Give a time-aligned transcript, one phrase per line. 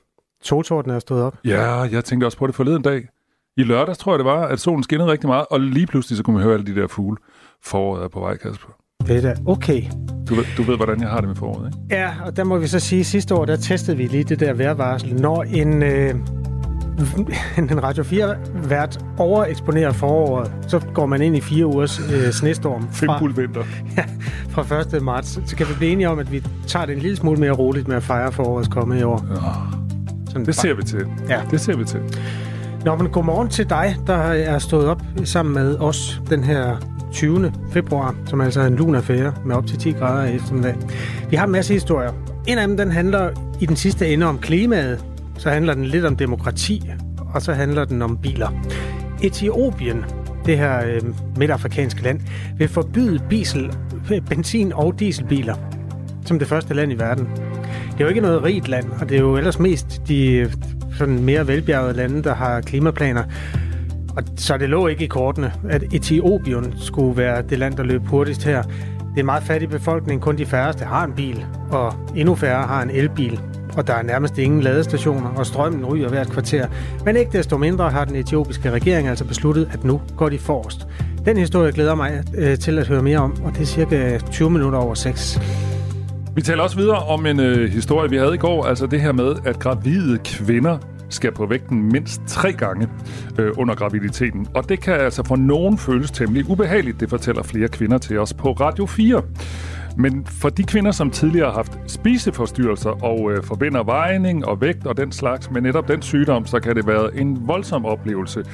[0.42, 1.38] solsorten er stået op.
[1.44, 3.08] Ja, jeg tænkte også på det forleden dag.
[3.56, 6.22] I lørdags tror jeg det var, at solen skinnede rigtig meget, og lige pludselig så
[6.22, 7.16] kunne man høre alle de der fugle.
[7.62, 8.83] Foråret er på vej, Kasper.
[9.06, 9.82] Det er da okay.
[10.28, 11.96] Du ved, du ved, hvordan jeg har det med foråret, ikke?
[12.02, 14.40] Ja, og der må vi så sige, at sidste år, der testede vi lige det
[14.40, 15.14] der vejrvarsel.
[15.14, 16.14] Når en, øh,
[17.58, 22.88] en Radio 4-vært overeksponerer foråret, så går man ind i fire ugers øh, snestorm.
[22.92, 23.64] Fra, vinter.
[23.96, 24.04] Ja,
[24.48, 25.02] fra 1.
[25.02, 25.40] marts.
[25.46, 27.88] Så kan vi blive enige om, at vi tager det en lille smule mere roligt
[27.88, 29.26] med at fejre forårets komme i år.
[29.30, 29.36] Ja.
[30.28, 31.06] Sådan det ser vi til.
[31.28, 31.40] Ja.
[31.50, 32.00] Det ser vi til.
[32.84, 36.76] Nå, men godmorgen til dig, der er stået op sammen med os den her
[37.14, 37.52] 20.
[37.72, 40.74] februar, som altså er en lun affære med op til 10 grader i eftermiddag.
[41.30, 42.12] Vi har en masse historier.
[42.46, 45.04] En af dem, den handler i den sidste ende om klimaet.
[45.38, 46.90] Så handler den lidt om demokrati,
[47.34, 48.48] og så handler den om biler.
[49.22, 50.04] Etiopien,
[50.46, 51.00] det her øh,
[51.36, 52.20] midtafrikanske land,
[52.58, 53.72] vil forbyde diesel,
[54.12, 55.54] øh, benzin- og dieselbiler
[56.26, 57.28] som det første land i verden.
[57.92, 60.52] Det er jo ikke noget rigt land, og det er jo ellers mest de øh,
[60.98, 63.22] sådan mere velbjergede lande, der har klimaplaner.
[64.16, 68.06] Og så det lå ikke i kortene, at Etiopien skulle være det land, der løb
[68.06, 68.62] hurtigst her.
[68.62, 72.66] Det er en meget fattig befolkning, kun de færreste har en bil, og endnu færre
[72.66, 73.40] har en elbil.
[73.76, 76.66] Og der er nærmest ingen ladestationer, og strømmen ryger hvert kvarter.
[77.04, 80.86] Men ikke desto mindre har den etiopiske regering altså besluttet, at nu går de forrest.
[81.24, 84.50] Den historie glæder mig øh, til at høre mere om, og det er cirka 20
[84.50, 85.40] minutter over 6.
[86.34, 89.12] Vi taler også videre om en øh, historie, vi havde i går, altså det her
[89.12, 92.88] med, at gravide kvinder skal på vægten mindst tre gange
[93.38, 94.46] øh, under graviditeten.
[94.54, 98.32] Og det kan altså for nogen føles temmelig ubehageligt, det fortæller flere kvinder til os
[98.32, 99.22] på Radio 4.
[99.96, 104.86] Men for de kvinder, som tidligere har haft spiseforstyrrelser og øh, forbinder vejning og vægt
[104.86, 108.44] og den slags med netop den sygdom, så kan det være en voldsom oplevelse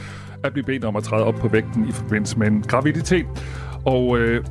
[0.45, 3.27] at blive bedt om at træde op på vægten i forbindelse med en graviditet.
[3.85, 4.45] Og øh,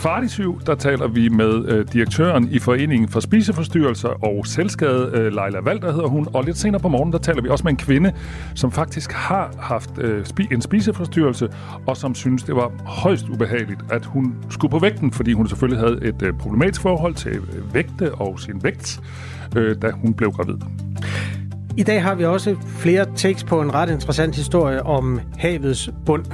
[0.00, 5.10] Kvart i syv, der taler vi med øh, direktøren i Foreningen for Spiseforstyrrelser og Selskade,
[5.14, 6.28] øh, Leila Valder hedder hun.
[6.34, 8.12] Og lidt senere på morgenen, der taler vi også med en kvinde,
[8.54, 11.48] som faktisk har haft øh, spi- en spiseforstyrrelse,
[11.86, 15.80] og som synes, det var højst ubehageligt, at hun skulle på vægten, fordi hun selvfølgelig
[15.80, 19.00] havde et øh, problematisk forhold til øh, vægte og sin vægt,
[19.56, 20.56] øh, da hun blev gravid.
[21.76, 26.24] I dag har vi også flere tekst på en ret interessant historie om havets bund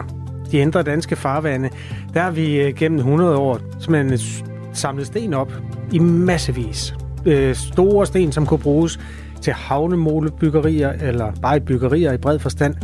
[0.46, 1.70] de indre danske farvande,
[2.14, 4.18] der har vi øh, gennem 100 år simpelthen
[4.72, 5.52] samlet sten op
[5.92, 6.94] i massevis.
[7.26, 9.00] Øh, store sten, som kunne bruges
[9.40, 12.74] til havnemålebyggerier eller bare byggerier i bred forstand.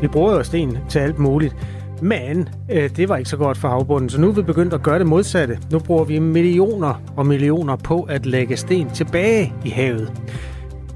[0.00, 1.56] Vi bruger jo sten til alt muligt.
[2.02, 4.82] Men øh, det var ikke så godt for havbunden, så nu er vi begyndt at
[4.82, 5.58] gøre det modsatte.
[5.72, 10.12] Nu bruger vi millioner og millioner på at lægge sten tilbage i havet.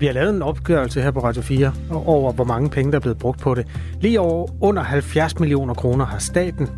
[0.02, 3.00] Vi har lavet en opgørelse her på Radio 4 over, hvor mange penge, der er
[3.00, 3.66] blevet brugt på det.
[4.00, 6.68] Lige over under 70 millioner kroner har staten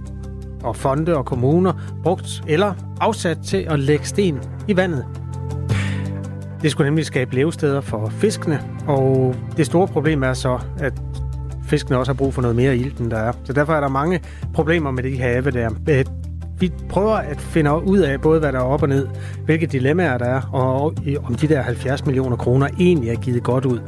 [0.63, 5.05] og fonde og kommuner brugt eller afsat til at lægge sten i vandet.
[6.63, 10.93] Det skulle nemlig skabe levesteder for fiskene, og det store problem er så, at
[11.63, 13.33] fiskene også har brug for noget mere ilt, end der er.
[13.45, 14.21] Så derfor er der mange
[14.55, 15.71] problemer med de have der
[16.59, 19.09] vi prøver at finde ud af både, hvad der er op og ned,
[19.45, 20.95] hvilke dilemmaer der er, og
[21.25, 23.79] om de der 70 millioner kroner egentlig er givet godt ud,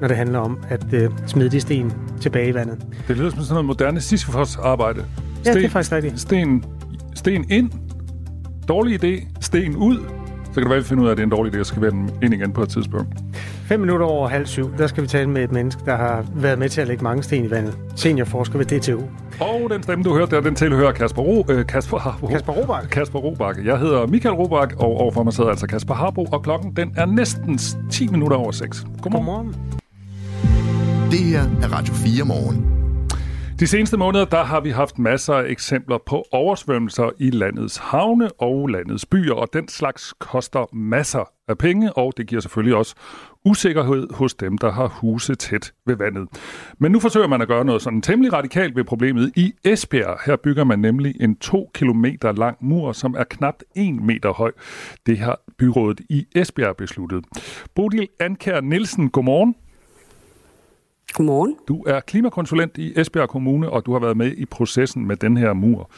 [0.00, 2.86] når det handler om at øh, smide de sten tilbage i vandet.
[3.08, 5.04] Det lyder som sådan noget moderne Sisyfos-arbejde.
[5.42, 6.20] Sten, ja, det er faktisk rigtigt.
[6.20, 6.64] Sten,
[7.14, 7.70] sten ind,
[8.68, 9.98] dårlig idé, sten ud,
[10.52, 11.82] så kan at vi finder ud af, at det er en dårlig idé at skal
[11.82, 11.92] være
[12.22, 13.08] ind igen på et tidspunkt.
[13.64, 16.58] Fem minutter over halv syv, der skal vi tale med et menneske, der har været
[16.58, 17.78] med til at lægge mange sten i vandet.
[17.96, 19.00] Seniorforsker ved DTU.
[19.40, 22.26] Og den stemme, du hørte der, den tilhører Kasper, Ro, øh, Kasper, Harbo.
[22.26, 22.88] Kasper Robak.
[22.90, 23.56] Kasper Robak.
[23.64, 27.06] Jeg hedder Michael Robak, og overfor mig sidder altså Kasper Harbo, og klokken den er
[27.06, 27.58] næsten
[27.90, 28.86] 10 minutter over 6.
[29.02, 29.26] Godmorgen.
[29.26, 29.54] Godmorgen.
[31.10, 32.81] Det her er Radio 4 morgen.
[33.60, 38.30] De seneste måneder der har vi haft masser af eksempler på oversvømmelser i landets havne
[38.32, 42.94] og landets byer, og den slags koster masser af penge, og det giver selvfølgelig også
[43.44, 46.28] usikkerhed hos dem, der har huse tæt ved vandet.
[46.78, 50.18] Men nu forsøger man at gøre noget sådan temmelig radikalt ved problemet i Esbjerg.
[50.26, 52.04] Her bygger man nemlig en 2 km
[52.36, 54.52] lang mur, som er knap 1 meter høj.
[55.06, 57.24] Det har byrådet i Esbjerg besluttet.
[57.74, 59.54] Bodil Ankær Nielsen, godmorgen.
[61.12, 61.56] Godmorgen.
[61.68, 65.36] Du er klimakonsulent i Esbjerg Kommune, og du har været med i processen med den
[65.36, 65.90] her mur.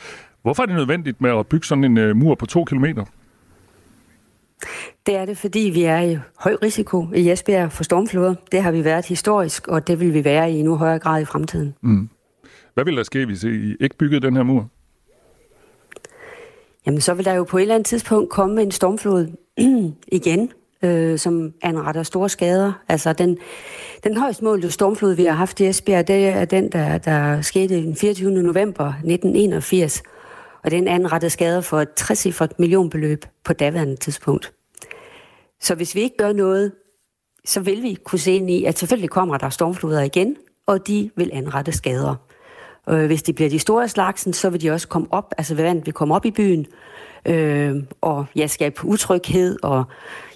[0.43, 3.05] Hvorfor er det nødvendigt med at bygge sådan en uh, mur på to kilometer?
[5.07, 8.35] Det er det, fordi vi er i høj risiko i Esbjerg for stormfloder.
[8.53, 11.25] Det har vi været historisk, og det vil vi være i endnu højere grad i
[11.25, 11.75] fremtiden.
[11.81, 12.09] Mm.
[12.75, 14.69] Hvad vil der ske, hvis I ikke byggede den her mur?
[16.87, 19.27] Jamen, så vil der jo på et eller andet tidspunkt komme en stormflod
[20.19, 20.51] igen,
[20.85, 22.73] øh, som anretter store skader.
[22.89, 23.39] Altså den,
[24.05, 27.75] den højst målte stormflod, vi har haft i Esbjerg, det er den, der, der skete
[27.75, 28.31] den 24.
[28.31, 30.03] november 1981.
[30.65, 32.27] Og den anrettede skader for et 60
[32.59, 34.53] millionbeløb på daværende tidspunkt.
[35.61, 36.73] Så hvis vi ikke gør noget,
[37.45, 41.11] så vil vi kunne se ind i, at selvfølgelig kommer der stormfloder igen, og de
[41.17, 42.15] vil anrette skader.
[42.89, 45.87] Øh, hvis de bliver de store slagsen, så vil de også komme op, altså vandet
[45.87, 46.67] vil komme op i byen,
[47.27, 49.85] øh, og ja, skabe utryghed og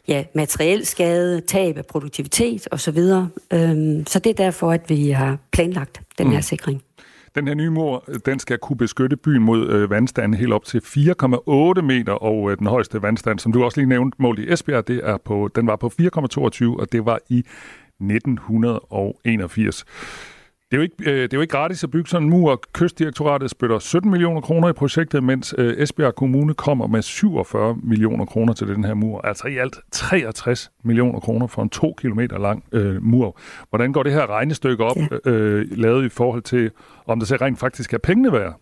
[0.09, 2.99] ja, materiel skade, tab af produktivitet osv.
[2.99, 3.27] Øh,
[4.07, 6.43] så det er derfor, at vi har planlagt den her mm.
[6.43, 6.83] sikring.
[7.35, 10.79] Den her nye mur, den skal kunne beskytte byen mod øh, vandstanden helt op til
[10.79, 14.89] 4,8 meter, og øh, den højeste vandstand, som du også lige nævnte, mål i Esbjerg,
[14.89, 19.85] det er på, den var på 4,22, og det var i 1981.
[20.71, 22.63] Det er, jo ikke, øh, det er jo ikke gratis at bygge sådan en mur.
[22.73, 28.25] Kystdirektoratet spytter 17 millioner kroner i projektet, mens øh, Esbjerg Kommune kommer med 47 millioner
[28.25, 29.21] kroner til den her mur.
[29.21, 33.39] Altså i alt 63 millioner kroner for en to kilometer lang øh, mur.
[33.71, 36.71] Hvordan går det her regnestykke op, øh, lavet i forhold til,
[37.07, 38.61] om det så rent faktisk er pengene værd?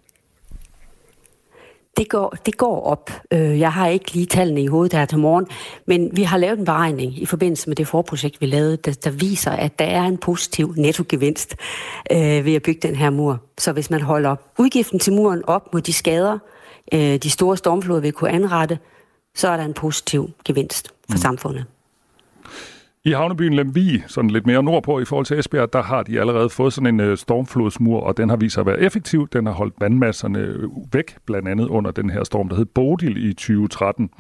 [1.97, 3.11] Det går, det går op.
[3.31, 5.47] Øh, jeg har ikke lige tallene i hovedet her til morgen,
[5.87, 9.11] men vi har lavet en beregning i forbindelse med det forprojekt, vi lavede, der, der
[9.11, 11.57] viser, at der er en positiv nettogevinst
[12.13, 13.41] øh, ved at bygge den her mur.
[13.59, 16.39] Så hvis man holder udgiften til muren op mod de skader,
[16.95, 18.79] øh, de store stormfloder vil kunne anrette,
[19.35, 21.21] så er der en positiv gevinst for mm.
[21.21, 21.65] samfundet.
[23.07, 26.51] I havnebyen Lemvi, sådan lidt mere nordpå i forhold til Esbjerg, der har de allerede
[26.51, 29.29] fået sådan en øh, stormflodsmur, og den har vist sig at være effektiv.
[29.29, 33.31] Den har holdt vandmasserne øh, væk, blandt andet under den her storm, der hed Bodil
[33.31, 34.11] i 2013.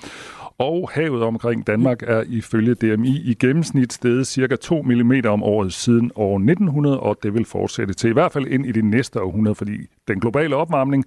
[0.58, 5.72] Og havet omkring Danmark er ifølge DMI i gennemsnit steget cirka 2 mm om året
[5.72, 9.22] siden år 1900, og det vil fortsætte til i hvert fald ind i det næste
[9.22, 9.76] århundrede, fordi
[10.08, 11.04] den globale opvarmning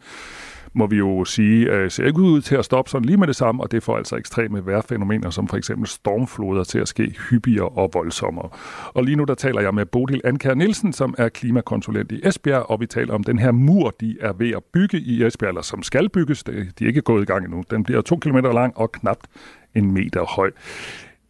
[0.74, 3.36] må vi jo sige, øh, ser ikke ud til at stoppe sådan lige med det
[3.36, 7.70] samme, og det får altså ekstreme vejrfænomener, som for eksempel stormfloder til at ske hyppigere
[7.70, 8.50] og voldsommere.
[8.94, 12.70] Og lige nu der taler jeg med Bodil Anker Nielsen, som er klimakonsulent i Esbjerg,
[12.70, 15.62] og vi taler om den her mur, de er ved at bygge i Esbjerg, eller
[15.62, 16.44] som skal bygges.
[16.44, 16.52] De
[16.82, 17.64] er ikke gået i gang endnu.
[17.72, 19.28] Den bliver to kilometer lang og knapt
[19.76, 20.52] en meter høj.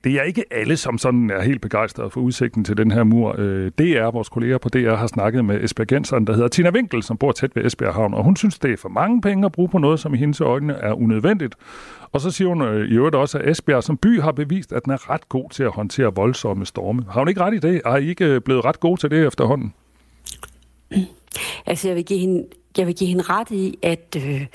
[0.04, 3.36] Det er ikke alle, som sådan er helt begejstrede for udsigten til den her mur.
[3.38, 7.18] Øh, DR, vores kolleger på DR, har snakket med Esbjergenseren, der hedder Tina Winkel, som
[7.18, 9.70] bor tæt ved Esbjerg Havn, og hun synes, det er for mange penge at bruge
[9.70, 11.56] på noget, som i hendes øjne er unødvendigt.
[12.12, 14.86] Og så siger hun øh, i øvrigt også, at Esbjerg som by har bevist, at
[14.86, 17.06] den er ret god til at håndtere voldsomme storme.
[17.12, 17.82] Har hun ikke ret i det?
[17.86, 19.74] Er I ikke øh, blevet ret god til det efterhånden?
[21.66, 22.46] Altså, jeg vil give hende
[22.78, 24.46] jeg vil give hende ret i, at, øh,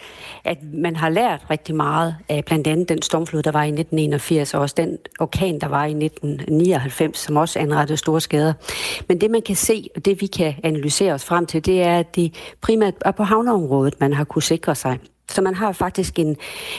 [0.44, 4.54] at man har lært rigtig meget af blandt andet den stormflod, der var i 1981,
[4.54, 8.52] og også den orkan, der var i 1999, som også anrettede store skader.
[9.08, 11.98] Men det, man kan se, og det vi kan analysere os frem til, det er,
[11.98, 14.98] at det primært er på havneområdet, man har kunne sikre sig.
[15.30, 16.36] Så man har faktisk en,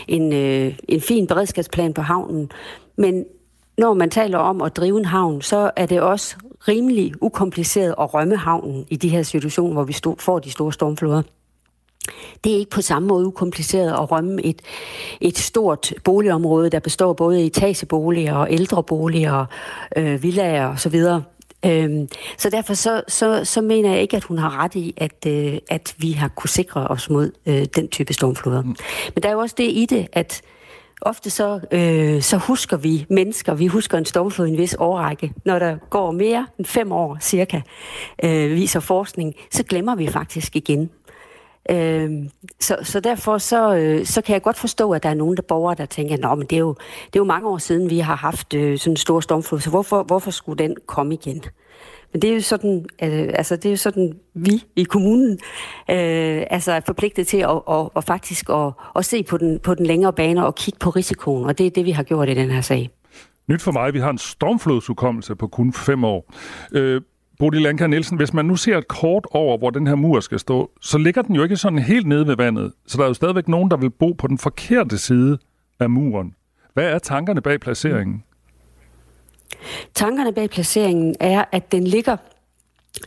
[0.08, 2.52] en, øh, en fin beredskabsplan på havnen,
[2.98, 3.26] men
[3.78, 6.36] når man taler om at drive en havn, så er det også
[6.67, 10.73] rimelig ukompliceret at rømme havnen i de her situationer, hvor vi stod, får de store
[10.73, 11.21] stormfloder.
[12.44, 14.62] Det er ikke på samme måde ukompliceret at rømme et,
[15.21, 19.45] et stort boligområde, der består både af etageboliger og ældreboliger,
[19.97, 20.95] øh, villager osv.
[21.65, 22.07] Øhm,
[22.38, 25.57] så derfor så, så, så mener jeg ikke, at hun har ret i, at, øh,
[25.69, 28.62] at vi har kunne sikre os mod øh, den type stormfloder.
[28.62, 28.75] Mm.
[29.15, 30.41] Men der er jo også det i det, at
[31.01, 35.33] ofte så, øh, så husker vi mennesker, vi husker en stormflod i en vis årrække.
[35.45, 37.62] Når der går mere end fem år cirka,
[38.24, 40.89] øh, viser forskning, så glemmer vi faktisk igen.
[41.70, 42.12] Øh,
[42.60, 45.41] så, så derfor så, øh, så kan jeg godt forstå, at der er nogle der
[45.41, 46.74] borgere, der tænker, at det er jo,
[47.05, 49.70] det er jo mange år siden, vi har haft øh, sådan en stor stormflod, så
[49.70, 51.43] hvorfor, hvorfor skulle den komme igen?
[52.15, 55.31] Men det er jo sådan, øh, altså det er jo sådan, vi i kommunen
[55.89, 59.75] øh, altså er forpligtet til at, og, og faktisk at, at se på den, på
[59.75, 62.34] den længere bane og kigge på risikoen, og det er det, vi har gjort i
[62.34, 62.89] den her sag.
[63.48, 66.34] Nyt for mig, vi har en stormflodsudkommelse på kun fem år.
[66.72, 67.01] Øh,
[67.39, 70.39] Bodil Lanka Nielsen, hvis man nu ser et kort over, hvor den her mur skal
[70.39, 72.72] stå, så ligger den jo ikke sådan helt nede ved vandet.
[72.88, 75.38] Så der er jo stadigvæk nogen, der vil bo på den forkerte side
[75.79, 76.34] af muren.
[76.74, 78.24] Hvad er tankerne bag placeringen?
[79.93, 82.17] Tankerne bag placeringen er, at den ligger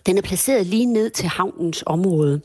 [0.06, 2.40] den er placeret lige ned til havnens område.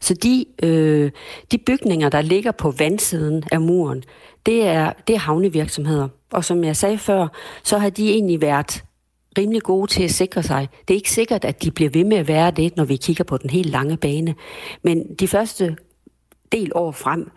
[0.00, 1.10] Så de, øh,
[1.52, 4.04] de bygninger, der ligger på vandsiden af muren,
[4.46, 6.08] det er, det er havnevirksomheder.
[6.32, 7.28] Og som jeg sagde før,
[7.62, 8.84] så har de egentlig været
[9.38, 10.68] rimelig gode til at sikre sig.
[10.88, 13.24] Det er ikke sikkert, at de bliver ved med at være det, når vi kigger
[13.24, 14.34] på den helt lange bane.
[14.82, 15.76] Men de første
[16.52, 17.30] del år frem,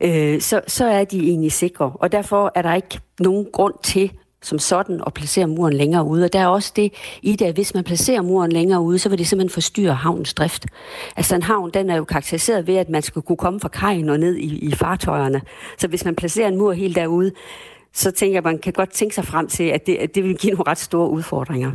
[0.00, 1.92] øh, så, så er de egentlig sikre.
[1.94, 4.12] Og derfor er der ikke nogen grund til
[4.42, 6.24] som sådan og placere muren længere ude.
[6.24, 9.08] Og der er også det i det, at hvis man placerer muren længere ude, så
[9.08, 10.66] vil det simpelthen forstyrre havnens drift.
[11.16, 14.08] Altså en havn, den er jo karakteriseret ved, at man skal kunne komme fra kajen
[14.08, 15.42] og ned i, i fartøjerne.
[15.78, 17.32] Så hvis man placerer en mur helt derude,
[17.92, 20.24] så tænker jeg, at man kan godt tænke sig frem til, at det, at det
[20.24, 21.72] vil give nogle ret store udfordringer.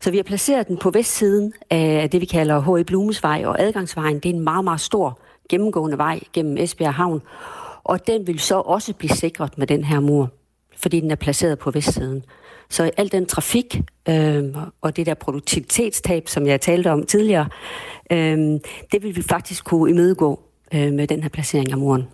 [0.00, 2.84] Så vi har placeret den på vestsiden af det, vi kalder H.E.
[2.84, 4.16] Blumesvej og adgangsvejen.
[4.16, 7.22] Det er en meget, meget stor gennemgående vej gennem Esbjerg Havn.
[7.84, 10.30] Og den vil så også blive sikret med den her mur,
[10.82, 12.24] fordi den er placeret på vestsiden.
[12.70, 14.44] Så al den trafik øh,
[14.80, 17.48] og det der produktivitetstab, som jeg talte om tidligere,
[18.12, 18.38] øh,
[18.92, 20.40] det vil vi faktisk kunne imødegå
[20.74, 22.04] øh, med den her placering af muren.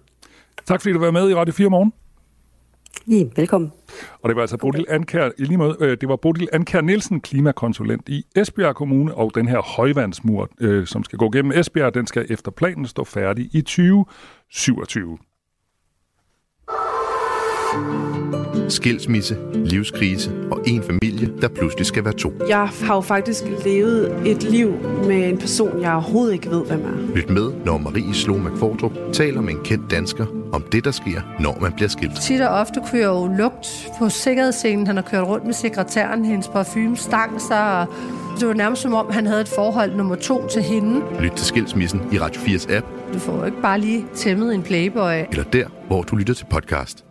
[0.66, 1.92] Tak fordi du var med i Radio 4 morgen.
[3.06, 3.73] Ja, velkommen.
[4.23, 8.09] Og det var altså Bodil Ankær, lige måde, øh, det var Bodil Ankær Nielsen, klimakonsulent
[8.09, 12.26] i Esbjerg Kommune, og den her højvandsmur, øh, som skal gå gennem Esbjerg, den skal
[12.30, 15.18] efter planen stå færdig i 2027.
[18.68, 22.33] Skilsmisse, livskrise og en familie, der pludselig skal være to.
[22.49, 24.73] Jeg har jo faktisk levet et liv
[25.06, 27.14] med en person, jeg overhovedet ikke ved, hvem er.
[27.16, 31.21] Lyt med, når Marie Slå McFordrup taler med en kendt dansker om det, der sker,
[31.40, 32.21] når man bliver skilt.
[32.23, 34.87] Tit og ofte jeg jo lugt på sikkerhedsscenen.
[34.87, 37.87] Han har kørt rundt med sekretæren, hendes parfume stang sig, og
[38.40, 41.00] det var nærmest som om, han havde et forhold nummer to til hende.
[41.21, 44.62] Lyt til Skilsmissen i Radio 4's app, Du får jo ikke bare lige tæmmet en
[44.62, 45.12] playboy.
[45.30, 47.04] eller der, hvor du lytter til podcast.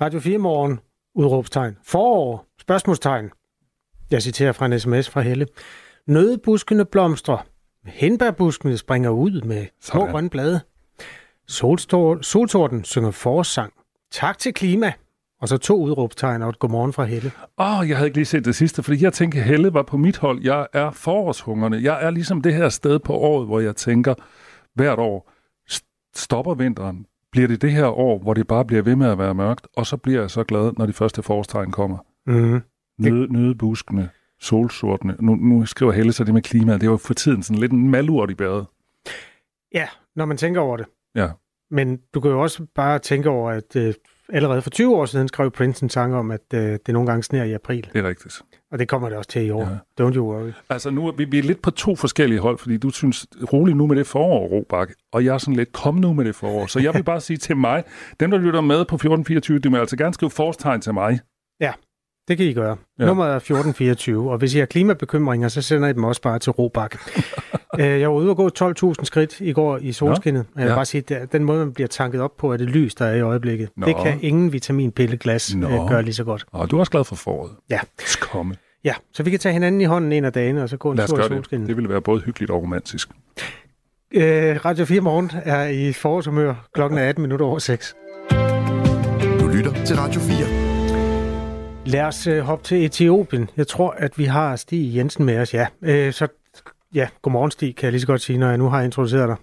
[0.00, 0.78] Radio 4 morgen,
[1.18, 1.76] udråbstegn.
[1.84, 3.30] Forår, spørgsmålstegn.
[4.10, 5.46] Jeg citerer fra en sms fra Helle.
[6.06, 7.46] Nødebuskene blomstrer.
[7.86, 10.12] Henbærbuskene springer ud med små Sådan.
[10.12, 10.60] grønne blade.
[11.50, 13.72] Solstor- Soltorten synger forårssang.
[14.12, 14.92] Tak til klima.
[15.40, 17.32] Og så to udråbstegn og et godmorgen fra Helle.
[17.58, 19.96] Åh, oh, jeg havde ikke lige set det sidste, fordi jeg tænker, Helle var på
[19.96, 20.42] mit hold.
[20.44, 21.76] Jeg er forårshungerne.
[21.82, 24.14] Jeg er ligesom det her sted på året, hvor jeg tænker,
[24.74, 25.30] hvert år,
[25.70, 27.06] st- stopper vinteren.
[27.32, 29.86] Bliver det det her år, hvor det bare bliver ved med at være mørkt, og
[29.86, 31.98] så bliver jeg så glad, når de første forårstegn kommer.
[32.26, 32.60] Mm.
[32.98, 35.16] Nøde, nødebuskene, solsortene.
[35.20, 36.80] Nu, nu skriver Helle så det med klimaet.
[36.80, 38.66] Det er jo for tiden sådan lidt en malurt i bæret.
[39.74, 40.86] Ja, når man tænker over det.
[41.14, 41.28] Ja.
[41.70, 43.94] Men du kan jo også bare tænke over, at øh,
[44.32, 47.22] allerede for 20 år siden skrev Prince en sang om, at øh, det nogle gange
[47.22, 47.90] sner i april.
[47.92, 48.42] Det er rigtigt.
[48.72, 49.80] Og det kommer det også til i år.
[49.98, 50.04] Ja.
[50.04, 50.52] Don't you worry.
[50.70, 53.74] Altså nu er vi, vi er lidt på to forskellige hold, fordi du synes, rolig
[53.74, 56.66] nu med det forår, Robak, og jeg er sådan lidt, kom nu med det forår.
[56.66, 57.84] Så jeg vil bare sige til mig,
[58.20, 61.20] dem der lytter med på 1424, de må altså gerne skrive forårstegn til mig.
[62.28, 62.76] Det kan I gøre.
[62.98, 63.06] Ja.
[63.06, 66.52] Nummeret er 1424, og hvis I har klimabekymringer, så sender I dem også bare til
[66.52, 66.96] Robak.
[67.78, 70.70] Øh, jeg var ude og gå 12.000 skridt i går i solskinnet, og jeg vil
[70.70, 70.74] Ja.
[70.76, 73.14] bare sige, at den måde, man bliver tanket op på, er det lys, der er
[73.14, 73.68] i øjeblikket.
[73.76, 73.86] Nå.
[73.86, 75.66] Det kan ingen vitaminpilleglas Nå.
[75.68, 76.44] øh, gøre lige så godt.
[76.52, 77.50] Og du er også glad for foråret.
[77.70, 77.80] Ja.
[78.20, 78.54] Komme.
[78.84, 80.96] Ja, så vi kan tage hinanden i hånden en af dagene, og så gå en
[80.98, 81.36] tur i gøre det.
[81.36, 81.68] solskinnet.
[81.68, 83.08] Det ville være både hyggeligt og romantisk.
[84.14, 86.68] Øh, Radio 4 Morgen er i forårshumør.
[86.74, 87.96] Klokken er 18 minutter over 6.
[89.40, 90.57] Du lytter til Radio 4.
[91.88, 93.50] Lad os øh, hoppe til Etiopien.
[93.56, 95.66] Jeg tror, at vi har Stig Jensen med os, ja.
[95.82, 96.28] Øh, så
[96.94, 99.36] ja, godmorgen Stig, kan jeg lige så godt sige, når jeg nu har introduceret dig.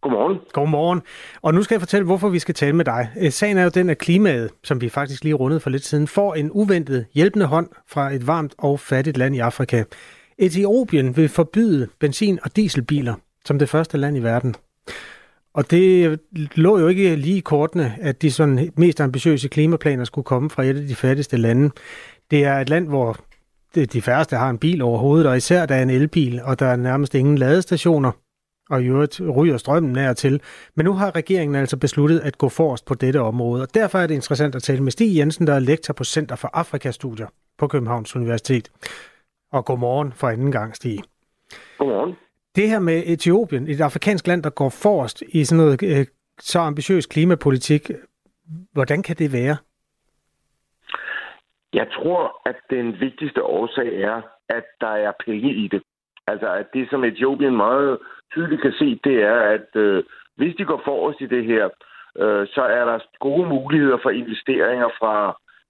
[0.00, 0.38] Godmorgen.
[0.52, 1.02] Godmorgen.
[1.42, 3.10] Og nu skal jeg fortælle, hvorfor vi skal tale med dig.
[3.20, 6.06] Øh, Sagen er jo den, at klimaet, som vi faktisk lige rundede for lidt siden,
[6.06, 9.84] får en uventet hjælpende hånd fra et varmt og fattigt land i Afrika.
[10.38, 13.14] Etiopien vil forbyde benzin- og dieselbiler
[13.44, 14.54] som det første land i verden.
[15.54, 16.20] Og det
[16.54, 20.64] lå jo ikke lige i kortene, at de sådan mest ambitiøse klimaplaner skulle komme fra
[20.64, 21.70] et af de fattigste lande.
[22.30, 23.16] Det er et land, hvor
[23.74, 26.66] det- de færreste har en bil overhovedet, og især der er en elbil, og der
[26.66, 28.12] er nærmest ingen ladestationer
[28.70, 30.40] og i øvrigt ryger strømmen nær til.
[30.74, 34.06] Men nu har regeringen altså besluttet at gå forrest på dette område, og derfor er
[34.06, 37.26] det interessant at tale med Stig Jensen, der er lektor på Center for Afrikastudier
[37.58, 38.70] på Københavns Universitet.
[39.52, 40.98] Og godmorgen for anden gang, Stig.
[41.78, 42.14] Godmorgen.
[42.56, 46.06] Det her med Etiopien, et afrikansk land, der går forrest i sådan noget øh,
[46.38, 47.90] så ambitiøs klimapolitik,
[48.72, 49.56] hvordan kan det være?
[51.72, 55.82] Jeg tror, at den vigtigste årsag er, at der er penge i det.
[56.26, 57.98] Altså, at det, som Etiopien meget
[58.32, 60.04] tydeligt kan se, det er, at øh,
[60.36, 61.64] hvis de går forrest i det her,
[62.18, 65.14] øh, så er der gode muligheder for investeringer fra,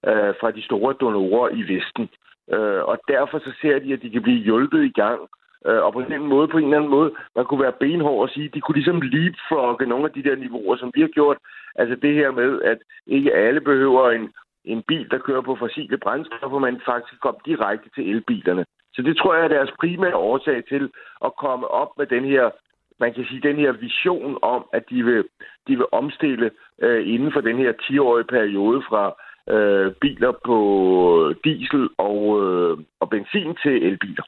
[0.09, 2.09] øh, fra de store donorer i Vesten.
[2.53, 5.21] Øh, og derfor så ser de, at de kan blive hjulpet i gang.
[5.21, 8.21] Øh, Øh, og på den måde, på en eller anden måde, man kunne være benhård
[8.21, 11.37] og sige, de kunne ligesom leapfrogge nogle af de der niveauer, som vi har gjort.
[11.75, 14.33] Altså det her med, at ikke alle behøver en,
[14.65, 18.65] en bil, der kører på fossile brændstoffer, men faktisk kom direkte til elbilerne.
[18.93, 20.89] Så det tror jeg er deres primære årsag til
[21.25, 22.49] at komme op med den her,
[22.99, 25.23] man kan sige, den her vision om, at de vil,
[25.67, 29.03] de vil omstille øh, inden for den her 10-årige periode fra
[29.53, 30.57] øh, biler på
[31.29, 34.23] øh, diesel og, øh, og benzin til elbiler.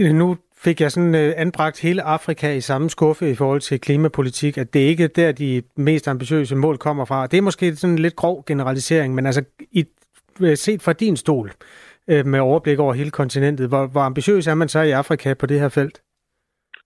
[0.00, 3.80] Øh, nu fik jeg sådan øh, anbragt hele Afrika i samme skuffe i forhold til
[3.80, 7.26] klimapolitik, at det ikke er der, de mest ambitiøse mål kommer fra.
[7.26, 9.84] Det er måske sådan en lidt grov generalisering, men altså i,
[10.40, 11.50] øh, set fra din stol,
[12.10, 15.46] øh, med overblik over hele kontinentet, hvor, hvor ambitiøs er man så i Afrika på
[15.46, 16.02] det her felt?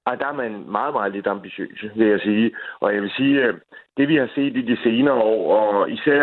[0.07, 2.51] Ej, der er man meget, meget lidt ambitiøs, vil jeg sige.
[2.81, 3.55] Og jeg vil sige, at
[3.97, 6.23] det vi har set i de senere år, og især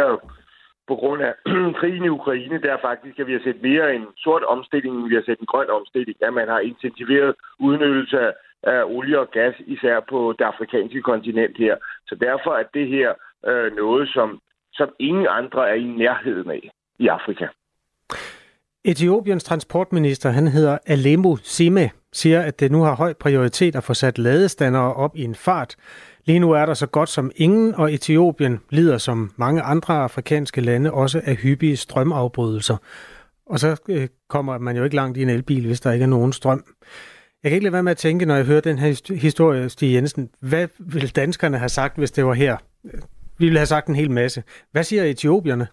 [0.88, 1.34] på grund af
[1.80, 5.16] krigen i Ukraine, der faktisk, at vi har set mere en sort omstilling, end vi
[5.16, 6.18] har set en grøn omstilling.
[6.22, 11.58] At man har intensiveret udnyttelse af, af olie og gas, især på det afrikanske kontinent
[11.58, 11.76] her.
[12.08, 13.10] Så derfor er det her
[13.50, 14.42] øh, noget, som,
[14.74, 17.48] som ingen andre er i nærheden af i Afrika.
[18.86, 23.94] Etiopiens transportminister, han hedder Alemo Sime, siger, at det nu har høj prioritet at få
[23.94, 25.76] sat ladestandere op i en fart.
[26.28, 30.62] Lige nu er der så godt som ingen, og Etiopien lider som mange andre afrikanske
[30.62, 32.78] lande også af hyppige strømafbrydelser.
[33.46, 36.10] Og så øh, kommer man jo ikke langt i en elbil, hvis der ikke er
[36.18, 36.64] nogen strøm.
[37.44, 39.96] Jeg kan ikke lade være med at tænke, når jeg hører den her historie, Stig
[39.96, 42.58] Jensen, hvad ville danskerne have sagt, hvis det var her?
[43.40, 44.44] Vi ville have sagt en hel masse.
[44.72, 45.68] Hvad siger etiopierne?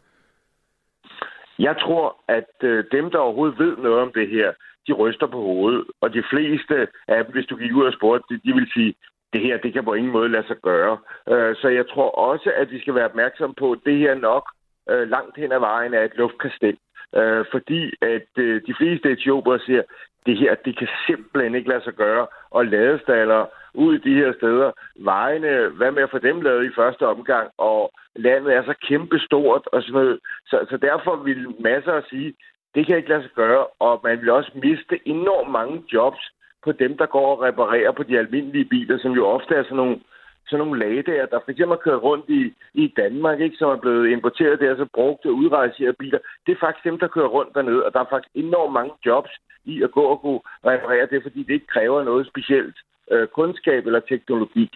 [1.58, 4.52] Jeg tror, at øh, dem, der overhovedet ved noget om det her,
[4.86, 5.84] de ryster på hovedet.
[6.00, 6.74] Og de fleste
[7.08, 8.94] af dem, hvis du gik ud og spurgte, de, de vil sige,
[9.34, 10.98] det her, det kan på ingen måde lade sig gøre.
[11.32, 14.44] Øh, så jeg tror også, at vi skal være opmærksom på, at det her nok
[14.90, 16.76] øh, langt hen ad vejen er et luftkastel.
[17.18, 19.82] Øh, fordi at øh, de fleste etioper siger,
[20.26, 24.32] det her, det kan simpelthen ikke lade sig gøre, og ladestaller ud i de her
[24.32, 24.70] steder.
[24.96, 29.66] Vejene, hvad med at få dem lavet i første omgang, og landet er så kæmpestort
[29.72, 30.18] og sådan noget.
[30.46, 32.34] Så, så derfor vil masser at sige,
[32.74, 36.30] det kan ikke lade sig gøre, og man vil også miste enormt mange jobs
[36.64, 39.76] på dem, der går og reparerer på de almindelige biler, som jo ofte er sådan
[39.76, 40.00] nogle
[40.46, 42.42] sådan nogle lagdager, der for eksempel har kørt rundt i,
[42.74, 46.18] i Danmark, ikke, som er blevet importeret der, så brugte udrejserede biler.
[46.46, 49.30] Det er faktisk dem, der kører rundt dernede, og der er faktisk enormt mange jobs
[49.64, 52.76] i at gå og kunne reparere det, fordi det ikke kræver noget specielt
[53.10, 54.70] øh, kundskab eller teknologi.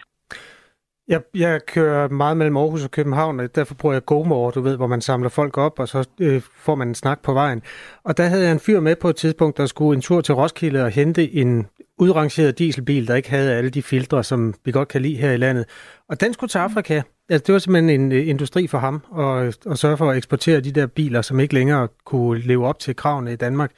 [1.09, 4.75] Jeg, jeg kører meget mellem Aarhus og København, og derfor bruger jeg GoMore, du ved,
[4.75, 7.61] hvor man samler folk op, og så øh, får man en snak på vejen.
[8.03, 10.35] Og der havde jeg en fyr med på et tidspunkt, der skulle en tur til
[10.35, 14.87] Roskilde og hente en udrangeret dieselbil, der ikke havde alle de filtre, som vi godt
[14.87, 15.65] kan lide her i landet.
[16.09, 17.01] Og den skulle til Afrika.
[17.29, 20.61] Altså, det var simpelthen en øh, industri for ham at, at sørge for at eksportere
[20.61, 23.71] de der biler, som ikke længere kunne leve op til kravene i Danmark.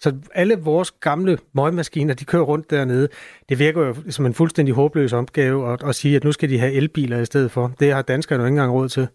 [0.00, 3.08] Så alle vores gamle møgmaskiner, de kører rundt dernede.
[3.48, 6.58] Det virker jo som en fuldstændig håbløs opgave at, at sige, at nu skal de
[6.58, 7.70] have elbiler i stedet for.
[7.80, 9.08] Det har danskerne jo ikke engang råd til.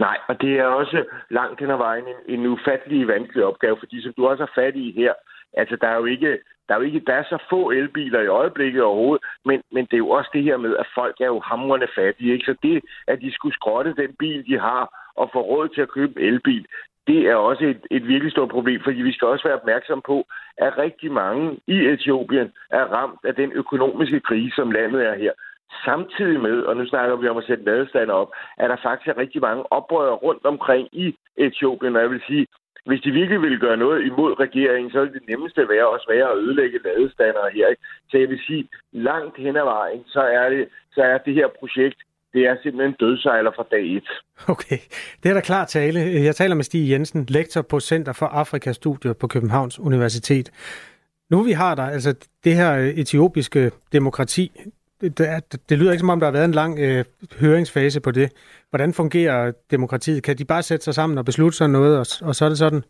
[0.00, 4.02] Nej, og det er også langt hen ad vejen en, en ufattelig vanskelig opgave, fordi
[4.02, 5.12] som du også har fat i her,
[5.52, 8.26] altså der er jo ikke, der er jo ikke der er så få elbiler i
[8.26, 11.40] øjeblikket overhovedet, men, men det er jo også det her med, at folk er jo
[11.40, 12.32] hamrende fattige.
[12.32, 12.44] Ikke?
[12.44, 15.94] Så det, at de skulle skrotte den bil, de har, og få råd til at
[15.96, 16.66] købe en elbil,
[17.08, 20.16] det er også et, et virkelig stort problem, fordi vi skal også være opmærksom på,
[20.58, 25.32] at rigtig mange i Etiopien er ramt af den økonomiske krise, som landet er her.
[25.84, 29.40] Samtidig med, og nu snakker vi om at sætte ladestander op, er der faktisk rigtig
[29.40, 32.46] mange oprør rundt omkring i Etiopien, og jeg vil sige,
[32.86, 36.30] hvis de virkelig ville gøre noget imod regeringen, så ville det nemmeste være også være
[36.30, 37.66] at ødelægge ladestander her.
[37.66, 37.82] Ikke?
[38.10, 41.48] Så jeg vil sige, langt hen ad vejen, så er det, så er det her
[41.58, 42.00] projekt
[42.32, 44.08] det er simpelthen dødsejler fra dag et.
[44.48, 44.78] Okay,
[45.22, 46.00] det er da klar tale.
[46.00, 50.50] Jeg taler med Stig Jensen, lektor på Center for Afrikastudier på Københavns Universitet.
[51.30, 54.50] Nu vi har der, altså det her etiopiske demokrati,
[55.00, 57.04] det, det, det lyder ikke som om, der har været en lang øh,
[57.40, 58.28] høringsfase på det.
[58.70, 60.22] Hvordan fungerer demokratiet?
[60.22, 62.58] Kan de bare sætte sig sammen og beslutte sig noget, og, og så er det
[62.58, 62.82] sådan?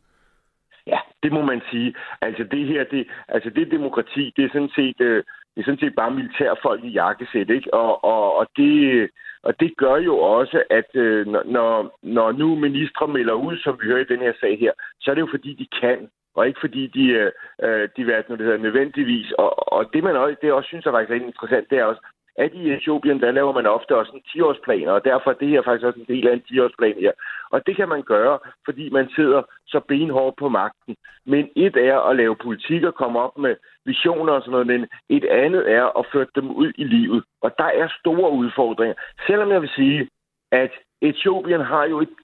[0.86, 1.94] Ja, det må man sige.
[2.22, 5.24] Altså det her, det, altså det demokrati, det er sådan set, øh,
[5.54, 7.74] det er sådan set bare militærfolk i jakkesæt, ikke?
[7.74, 9.10] Og, og, og, det,
[9.48, 13.86] og det gør jo også, at øh, når, når nu ministre melder ud, som vi
[13.86, 16.60] hører i den her sag her, så er det jo fordi, de kan og ikke
[16.60, 17.32] fordi de, øh,
[17.64, 19.32] øh de hvad det hedder, nødvendigvis.
[19.32, 22.02] Og, og det, man også, det også synes er faktisk er interessant, det er også,
[22.44, 25.62] at i Etiopien, der laver man ofte også en 10-årsplan, og derfor er det her
[25.62, 27.12] faktisk også en del af en 10-årsplan her.
[27.50, 30.96] Og det kan man gøre, fordi man sidder så benhårdt på magten.
[31.26, 33.56] Men et er at lave politik og komme op med
[33.92, 34.82] visioner og sådan noget, men
[35.16, 37.20] et andet er at føre dem ud i livet.
[37.44, 38.96] Og der er store udfordringer.
[39.26, 40.08] Selvom jeg vil sige,
[40.52, 40.72] at
[41.02, 42.14] Etiopien har jo et,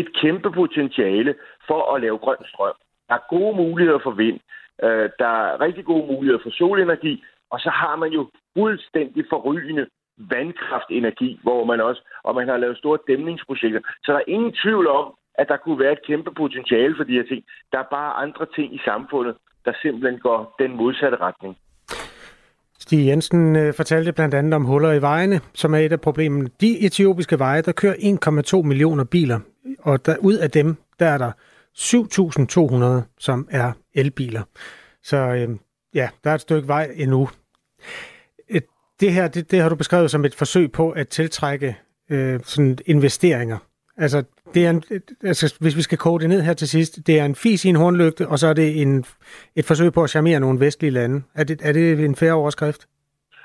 [0.00, 1.34] et kæmpe potentiale
[1.68, 2.76] for at lave grøn strøm.
[3.08, 4.38] Der er gode muligheder for vind.
[4.82, 7.24] Øh, der er rigtig gode muligheder for solenergi.
[7.50, 9.86] Og så har man jo fuldstændig forrygende
[10.18, 13.80] vandkraftenergi, hvor man også, og man har lavet store dæmningsprojekter.
[14.04, 17.12] Så der er ingen tvivl om, at der kunne være et kæmpe potentiale for de
[17.12, 17.44] her ting.
[17.72, 21.56] Der er bare andre ting i samfundet, der simpelthen går den modsatte retning.
[22.78, 26.50] Stig Jensen øh, fortalte blandt andet om huller i vejene, som er et af problemerne.
[26.60, 27.94] De etiopiske veje, der kører
[28.54, 29.40] 1,2 millioner biler,
[29.78, 31.32] og der, ud af dem, der er der
[31.78, 34.42] 7.200, som er elbiler.
[35.02, 35.48] Så øh,
[35.94, 37.28] ja, der er et stykke vej endnu.
[38.48, 38.64] Et,
[39.00, 41.76] det her, det, det har du beskrevet som et forsøg på at tiltrække
[42.10, 43.58] øh, sådan investeringer.
[43.96, 44.24] Altså,
[44.54, 44.82] det er en,
[45.24, 47.68] altså, hvis vi skal kode det ned her til sidst, det er en fis i
[47.68, 49.04] en hornlygte, og så er det en,
[49.56, 51.22] et forsøg på at charmere nogle vestlige lande.
[51.34, 52.86] Er det, er det en færre overskrift?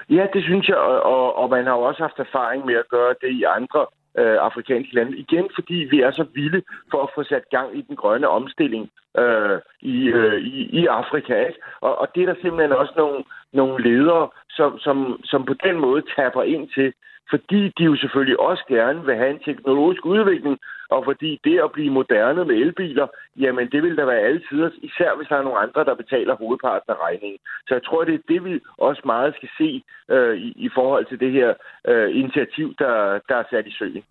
[0.09, 3.15] Ja, det synes jeg, og, og man har jo også haft erfaring med at gøre
[3.21, 3.85] det i andre
[4.17, 5.17] øh, afrikanske lande.
[5.17, 8.89] Igen fordi vi er så vilde for at få sat gang i den grønne omstilling
[9.17, 11.33] øh, i, øh, i, i Afrika.
[11.47, 11.59] Ikke?
[11.81, 15.79] Og, og det er der simpelthen også nogle, nogle ledere, som, som, som på den
[15.79, 16.93] måde taber ind til,
[17.29, 20.57] fordi de jo selvfølgelig også gerne vil have en teknologisk udvikling,
[20.89, 23.07] og fordi det at blive moderne med elbiler,
[23.43, 26.89] jamen det vil der være altid, især hvis der er nogle andre, der betaler hovedparten
[26.93, 27.39] af regningen.
[27.67, 29.83] Så jeg tror, det er det, vi også meget skal se
[30.15, 31.49] øh, i, i forhold til det her
[31.87, 32.93] øh, initiativ, der,
[33.29, 34.03] der er sat i søen.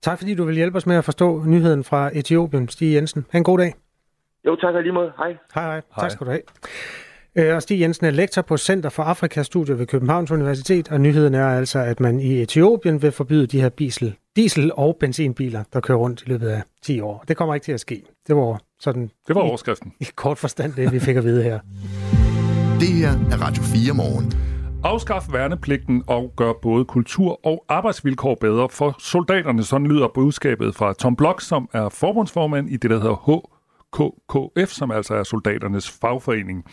[0.00, 3.26] Tak fordi du vil hjælpe os med at forstå nyheden fra Etiopien, Stig Jensen.
[3.32, 3.72] Ha' en god dag.
[4.46, 5.12] Jo, tak lige måde.
[5.16, 5.36] Hej.
[5.54, 5.72] Hej, hej.
[5.72, 5.82] hej.
[6.00, 6.42] Tak skal du have.
[7.36, 11.34] Øh, og Stig Jensen er lektor på Center for Afrikastudier ved Københavns Universitet, og nyheden
[11.34, 15.80] er altså, at man i Etiopien vil forbyde de her diesel, diesel- og benzinbiler, der
[15.80, 17.24] kører rundt i løbet af 10 år.
[17.28, 18.02] Det kommer ikke til at ske.
[18.26, 19.10] Det var sådan...
[19.28, 19.92] Det var overskriften.
[20.00, 21.60] I, i kort forstand det, vi fik at vide her.
[22.80, 24.32] Det her er Radio 4 morgen.
[24.84, 29.62] Afskaf værnepligten og gør både kultur og arbejdsvilkår bedre for soldaterne.
[29.62, 33.42] Sådan lyder budskabet fra Tom Blok, som er forbundsformand i det, der hedder
[33.94, 36.64] HKKF, som altså er soldaternes fagforening.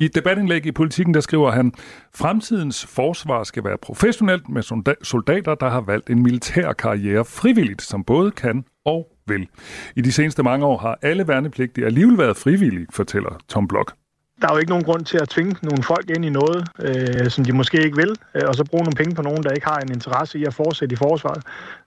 [0.00, 1.72] I et debatindlæg i Politiken, der skriver han,
[2.14, 4.62] fremtidens forsvar skal være professionelt med
[5.02, 9.48] soldater, der har valgt en militær karriere frivilligt, som både kan og vil.
[9.96, 13.92] I de seneste mange år har alle værnepligtige alligevel været frivillige, fortæller Tom Blok
[14.40, 17.30] der er jo ikke nogen grund til at tvinge nogle folk ind i noget, øh,
[17.30, 19.66] som de måske ikke vil, øh, og så bruge nogle penge på nogen, der ikke
[19.66, 21.42] har en interesse i at fortsætte i forsvaret.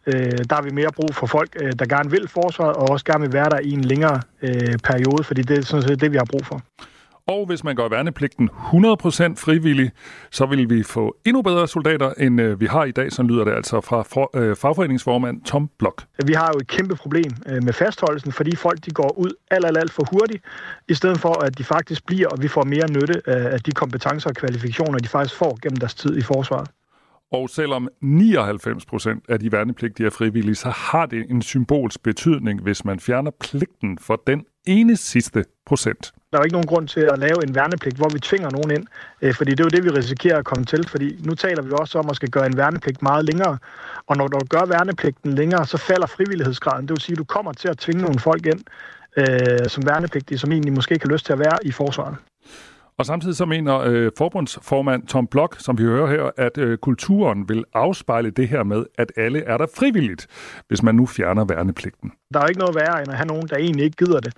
[0.07, 3.05] Øh, der har vi mere brug for folk, øh, der gerne vil forsvaret, og også
[3.05, 6.11] gerne vil være der i en længere øh, periode, fordi det er sådan set det,
[6.11, 6.61] vi har brug for.
[7.27, 8.53] Og hvis man gør værnepligten 100%
[9.45, 9.91] frivillig,
[10.31, 13.11] så vil vi få endnu bedre soldater, end øh, vi har i dag.
[13.11, 16.03] Så lyder det altså fra for, øh, fagforeningsformand Tom Blok.
[16.25, 19.65] Vi har jo et kæmpe problem øh, med fastholdelsen, fordi folk de går ud alt,
[19.65, 20.43] alt, alt for hurtigt,
[20.89, 24.29] i stedet for at de faktisk bliver, og vi får mere nytte af de kompetencer
[24.29, 26.69] og kvalifikationer, de faktisk får gennem deres tid i forsvaret.
[27.31, 32.61] Og selvom 99 procent af de værnepligtige er frivillige, så har det en symbolsk betydning,
[32.61, 36.13] hvis man fjerner pligten for den ene sidste procent.
[36.33, 38.71] Der er jo ikke nogen grund til at lave en værnepligt, hvor vi tvinger nogen
[38.71, 38.85] ind,
[39.21, 41.71] øh, fordi det er jo det, vi risikerer at komme til, fordi nu taler vi
[41.79, 43.57] også om at skal gøre en værnepligt meget længere,
[44.07, 46.87] og når du gør værnepligten længere, så falder frivillighedsgraden.
[46.87, 48.61] Det vil sige, at du kommer til at tvinge nogle folk ind
[49.17, 52.15] øh, som værnepligtige, som egentlig måske ikke har lyst til at være i forsvaret.
[52.97, 57.49] Og samtidig så mener øh, forbundsformand Tom Blok, som vi hører her, at øh, kulturen
[57.49, 60.27] vil afspejle det her med, at alle er der frivilligt,
[60.67, 62.11] hvis man nu fjerner værnepligten.
[62.33, 64.33] Der er ikke noget værre end at have nogen, der egentlig ikke gider det.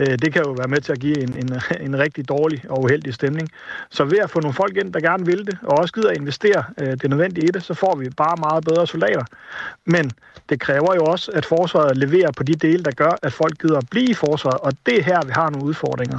[0.00, 1.50] Øh, det kan jo være med til at give en, en,
[1.86, 3.48] en rigtig dårlig og uheldig stemning.
[3.90, 6.16] Så ved at få nogle folk ind, der gerne vil det, og også gider at
[6.16, 9.24] investere øh, det nødvendige i det, så får vi bare meget bedre soldater.
[9.86, 10.10] Men
[10.48, 13.78] det kræver jo også, at forsvaret leverer på de dele, der gør, at folk gider
[13.78, 16.18] at blive i forsvaret, og det er her, vi har nogle udfordringer.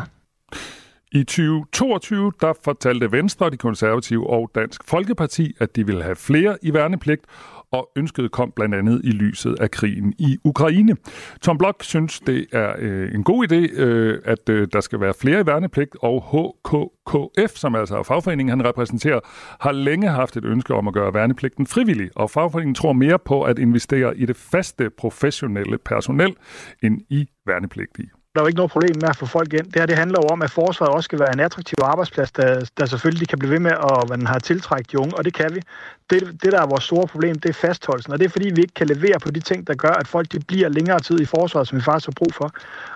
[1.13, 6.57] I 2022 der fortalte Venstre, de konservative og Dansk Folkeparti, at de ville have flere
[6.61, 7.21] i værnepligt,
[7.71, 10.95] og ønsket kom blandt andet i lyset af krigen i Ukraine.
[11.41, 15.13] Tom Blok synes, det er øh, en god idé, øh, at øh, der skal være
[15.13, 19.19] flere i værnepligt, og HKKF, som altså er fagforeningen, han repræsenterer,
[19.59, 23.43] har længe haft et ønske om at gøre værnepligten frivillig, og fagforeningen tror mere på
[23.43, 26.35] at investere i det faste professionelle personel
[26.83, 28.20] end i værnepligtige.
[28.33, 29.65] Der er jo ikke noget problem med at få folk ind.
[29.71, 32.69] Det her det handler jo om, at forsvaret også skal være en attraktiv arbejdsplads, der,
[32.77, 35.55] der selvfølgelig kan blive ved med at man har tiltrækket de unge, og det kan
[35.55, 35.61] vi.
[36.09, 38.61] Det, det, der er vores store problem, det er fastholdelsen, og det er fordi, vi
[38.61, 41.25] ikke kan levere på de ting, der gør, at folk de bliver længere tid i
[41.25, 42.49] forsvaret, som vi faktisk har brug for.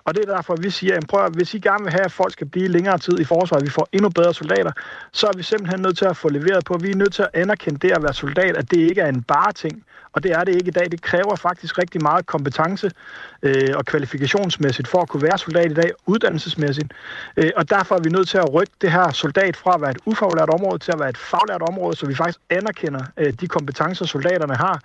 [0.06, 2.34] Og det er derfor, vi siger, at prøv, hvis I gerne vil have, at folk
[2.34, 4.72] skal blive længere tid i forsvaret, vi får endnu bedre soldater,
[5.14, 7.30] så er vi simpelthen nødt til at få leveret på, vi er nødt til at
[7.34, 9.84] anerkende det at være soldat, at det ikke er en bare ting,
[10.16, 10.92] og det er det ikke i dag.
[10.92, 12.92] Det kræver faktisk rigtig meget kompetence
[13.44, 16.94] øh, og kvalifikationsmæssigt for at kunne være soldat i dag, uddannelsesmæssigt.
[17.38, 19.92] Øh, og derfor er vi nødt til at rykke det her soldat fra at være
[19.92, 23.48] et ufaglært område til at være et faglært område, så vi faktisk anerkender øh, de
[23.48, 24.80] kompetencer, soldaterne har.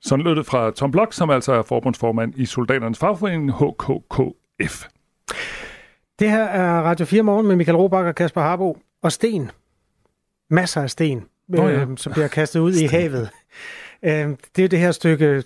[0.00, 4.84] Sådan lød det fra Tom Blok, som altså er forbundsformand i Soldaternes Fagforening HKKF.
[6.18, 8.78] Det her er Radio 4 Morgen med Michael Robach og Kasper Harbo.
[9.02, 9.50] Og sten.
[10.50, 11.24] Masser af sten,
[11.58, 11.64] oh, ja.
[11.64, 13.30] øh, som bliver kastet ud i havet.
[14.02, 15.42] Øh, det er det her stykke,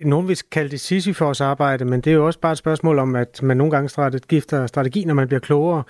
[0.00, 3.16] nogen vil kalde det Sisyfos arbejde, men det er jo også bare et spørgsmål om,
[3.16, 5.82] at man nogle gange gifter strategi, når man bliver klogere.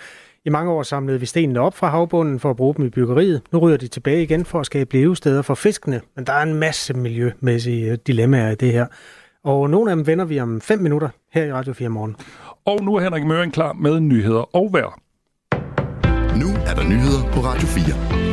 [0.44, 3.42] I mange år samlede vi stenene op fra havbunden for at bruge dem i byggeriet.
[3.52, 6.00] Nu ryger de tilbage igen for at skabe levesteder for fiskene.
[6.16, 8.86] Men der er en masse miljømæssige dilemmaer i det her.
[9.44, 12.16] Og nogle af dem vender vi om 5 minutter her i Radio 4 morgen.
[12.64, 15.00] Og nu er Henrik Møring klar med nyheder og vejr.
[16.38, 18.29] Nu er der nyheder på Radio 4.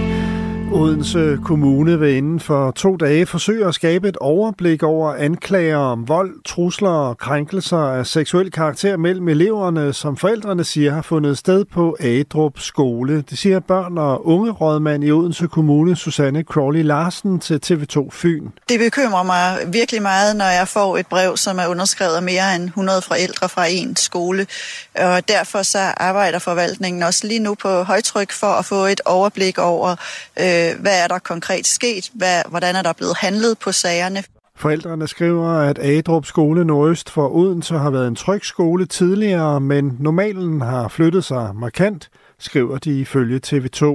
[0.77, 6.07] Odense Kommune vil inden for to dage forsøge at skabe et overblik over anklager om
[6.07, 11.65] vold, trusler og krænkelser af seksuel karakter mellem eleverne, som forældrene siger har fundet sted
[11.65, 13.23] på Adrup skole.
[13.29, 18.47] Det siger børn- og unge rådmand i Odense Kommune, Susanne Crawley Larsen til TV2 Fyn.
[18.69, 22.55] Det bekymrer mig virkelig meget, når jeg får et brev, som er underskrevet af mere
[22.55, 24.47] end 100 forældre fra en skole.
[24.95, 29.57] Og derfor så arbejder forvaltningen også lige nu på højtryk for at få et overblik
[29.57, 29.95] over,
[30.39, 34.23] øh, hvad er der konkret sket, hvad, hvordan er der blevet handlet på sagerne.
[34.55, 39.97] Forældrene skriver, at Adrup skole nordøst for Odense har været en tryg skole tidligere, men
[39.99, 43.85] normalen har flyttet sig markant, skriver de ifølge TV2.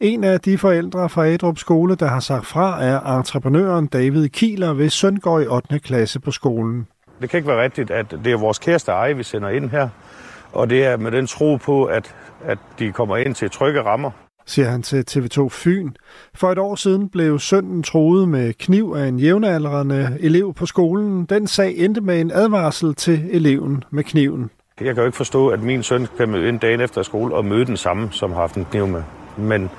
[0.00, 4.72] En af de forældre fra Adrup skole, der har sagt fra, er entreprenøren David Kieler,
[4.72, 5.78] hvis søn går i 8.
[5.78, 6.86] klasse på skolen.
[7.20, 9.88] Det kan ikke være rigtigt, at det er vores kæreste eje, vi sender ind her,
[10.52, 14.10] og det er med den tro på, at, at de kommer ind til trygge rammer
[14.48, 15.90] siger han til TV2 Fyn.
[16.34, 21.24] For et år siden blev sønnen troet med kniv af en jævnaldrende elev på skolen.
[21.24, 24.50] Den sag endte med en advarsel til eleven med kniven.
[24.80, 27.44] Jeg kan jo ikke forstå, at min søn kan møde en dagen efter skole og
[27.44, 29.02] møde den samme, som har haft en kniv med.
[29.36, 29.70] Men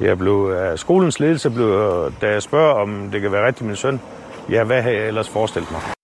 [0.00, 3.76] jeg blev skolens ledelse, blev, øh, da jeg spørger, om det kan være rigtigt min
[3.76, 4.00] søn,
[4.50, 6.01] ja, hvad har jeg ellers forestillet mig?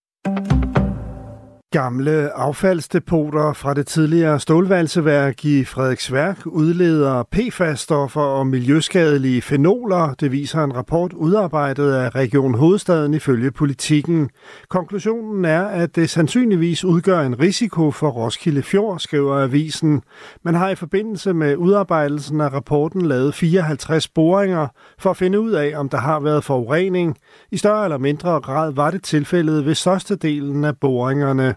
[1.71, 10.15] Gamle affaldsdepoter fra det tidligere stålvalseværk i Frederiksværk udleder PFAS-stoffer og miljøskadelige fenoler.
[10.21, 14.31] Det viser en rapport udarbejdet af Region Hovedstaden ifølge politikken.
[14.69, 20.03] Konklusionen er, at det sandsynligvis udgør en risiko for Roskilde Fjord, skriver avisen.
[20.43, 25.51] Man har i forbindelse med udarbejdelsen af rapporten lavet 54 boringer for at finde ud
[25.51, 27.17] af, om der har været forurening.
[27.51, 31.55] I større eller mindre grad var det tilfældet ved størstedelen af boringerne.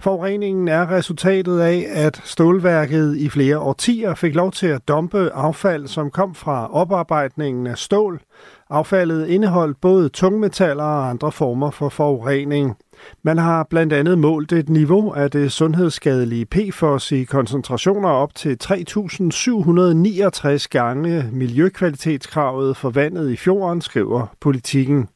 [0.00, 5.86] Forureningen er resultatet af, at stålværket i flere årtier fik lov til at dumpe affald,
[5.86, 8.20] som kom fra oparbejdningen af stål.
[8.70, 12.76] Affaldet indeholdt både tungmetaller og andre former for forurening.
[13.22, 18.56] Man har blandt andet målt et niveau af det sundhedsskadelige PFOS i koncentrationer op til
[18.64, 25.08] 3.769 gange miljøkvalitetskravet for vandet i fjorden, skriver politikken.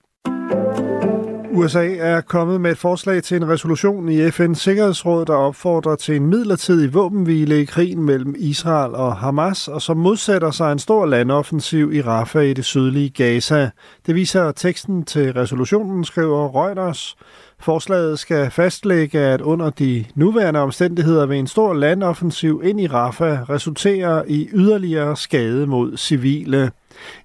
[1.55, 6.17] USA er kommet med et forslag til en resolution i FN's Sikkerhedsråd, der opfordrer til
[6.17, 11.07] en midlertidig våbenhvile i krigen mellem Israel og Hamas, og som modsætter sig en stor
[11.07, 13.71] landoffensiv i Rafah i det sydlige Gaza.
[14.07, 17.17] Det viser teksten til resolutionen, skriver Reuters.
[17.61, 23.51] Forslaget skal fastlægge, at under de nuværende omstændigheder vil en stor landoffensiv ind i Rafah
[23.51, 26.71] resultere i yderligere skade mod civile.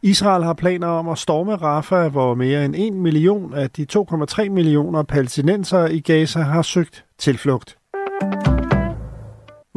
[0.01, 4.49] Israel har planer om at storme Rafah, hvor mere end 1 million af de 2,3
[4.49, 7.77] millioner palæstinenser i Gaza har søgt tilflugt.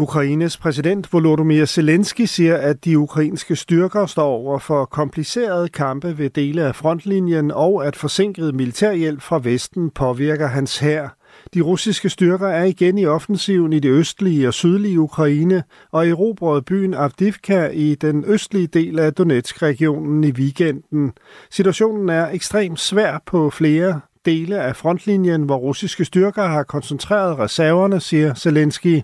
[0.00, 6.30] Ukraines præsident Volodymyr Zelensky siger, at de ukrainske styrker står over for komplicerede kampe ved
[6.30, 11.19] dele af frontlinjen, og at forsinket militærhjælp fra Vesten påvirker hans hær.
[11.54, 16.62] De russiske styrker er igen i offensiven i det østlige og sydlige Ukraine og erobrede
[16.62, 21.12] byen Avdivka i den østlige del af Donetsk-regionen i weekenden.
[21.50, 28.00] Situationen er ekstremt svær på flere dele af frontlinjen, hvor russiske styrker har koncentreret reserverne,
[28.00, 29.02] siger Zelensky.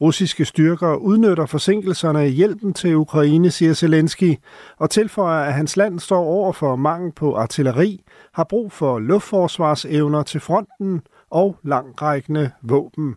[0.00, 4.34] Russiske styrker udnytter forsinkelserne i hjælpen til Ukraine, siger Zelensky,
[4.78, 8.00] og tilføjer, at hans land står over for mangel på artilleri,
[8.34, 11.02] har brug for luftforsvarsevner til fronten
[11.34, 13.14] og langrækkende våben.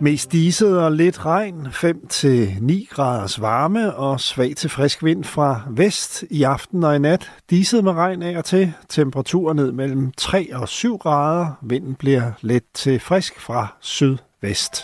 [0.00, 6.24] Mest diset og lidt regn, 5-9 graders varme og svag til frisk vind fra vest
[6.30, 7.32] i aften og i nat.
[7.50, 11.46] Diset med regn af og til, temperaturer ned mellem 3 og 7 grader.
[11.62, 14.82] Vinden bliver let til frisk fra sydvest.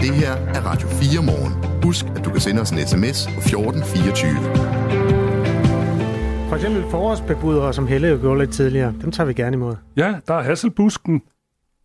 [0.00, 1.82] Det her er Radio 4 morgen.
[1.84, 5.11] Husk, at du kan sende os en sms på 1424.
[6.52, 9.76] For eksempel forårsbebudere, som Helle jo gjorde lidt tidligere, dem tager vi gerne imod.
[9.96, 11.22] Ja, der er hasselbusken.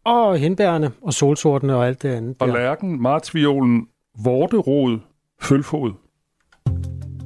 [0.05, 2.35] Og hindbærne, og solsortene og alt det andet.
[2.39, 3.87] Og lærken, martsviolen,
[4.23, 4.99] vorterod,
[5.41, 5.91] følfod,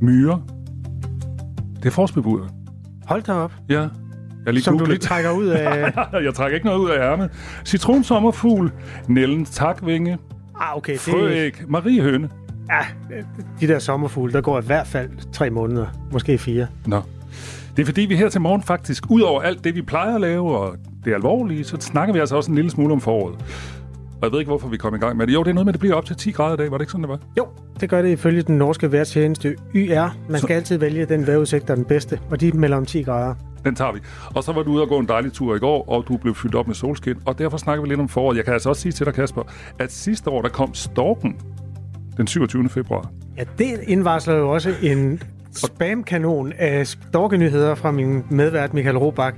[0.01, 0.43] myre.
[1.75, 2.49] Det er forårsbebudere.
[3.05, 3.53] Hold da op.
[3.69, 3.87] Ja.
[4.45, 5.93] Jeg lige Som du lige trækker ud af...
[6.25, 7.31] jeg trækker ikke noget ud af ærmet.
[7.65, 8.71] Citronsommerfugl,
[9.07, 10.17] Nellens takvinge,
[10.59, 10.99] ah, okay, det...
[10.99, 12.29] frøæg, mariehøne.
[12.69, 12.85] Ja,
[13.59, 16.67] de der sommerfugle, der går i hvert fald tre måneder, måske fire.
[16.85, 17.01] Nå.
[17.75, 20.21] Det er fordi, vi her til morgen faktisk, ud over alt det, vi plejer at
[20.21, 23.35] lave, og det alvorlige, så snakker vi altså også en lille smule om foråret.
[24.21, 25.33] Og jeg ved ikke, hvorfor vi kom i gang med det.
[25.33, 26.71] Jo, det er noget med, at det bliver op til 10 grader i dag.
[26.71, 27.19] Var det ikke sådan, det var?
[27.37, 27.47] Jo,
[27.79, 30.17] det gør det ifølge den norske vejrtjeneste YR.
[30.29, 30.53] Man skal så...
[30.53, 33.35] altid vælge den vejrudsigt, der er den bedste, og de melder om 10 grader.
[33.65, 33.99] Den tager vi.
[34.35, 36.35] Og så var du ude og gå en dejlig tur i går, og du blev
[36.35, 38.37] fyldt op med solskin, og derfor snakker vi lidt om foråret.
[38.37, 39.43] Jeg kan altså også sige til dig, Kasper,
[39.79, 41.35] at sidste år, der kom storken
[42.17, 42.69] den 27.
[42.69, 43.11] februar.
[43.37, 45.21] Ja, det indvarsler jo også en
[45.55, 49.37] spamkanon af storkenyheder fra min medvært Michael Robach.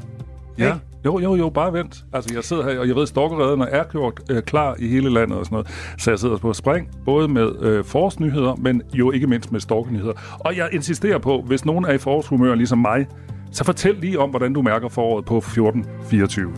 [0.58, 0.76] Ja.
[1.06, 2.06] Jo, jo, jo, bare vent.
[2.14, 5.38] Altså, jeg sidder her, og jeg ved, stalkerredderne er gjort øh, klar i hele landet
[5.38, 5.68] og sådan noget.
[5.98, 10.14] Så jeg sidder på spring, både med øh, forårsnyheder, men jo ikke mindst med stalkernyheder.
[10.40, 13.08] Og jeg insisterer på, hvis nogen er i forårshumør ligesom mig,
[13.52, 16.54] så fortæl lige om, hvordan du mærker foråret på 1424.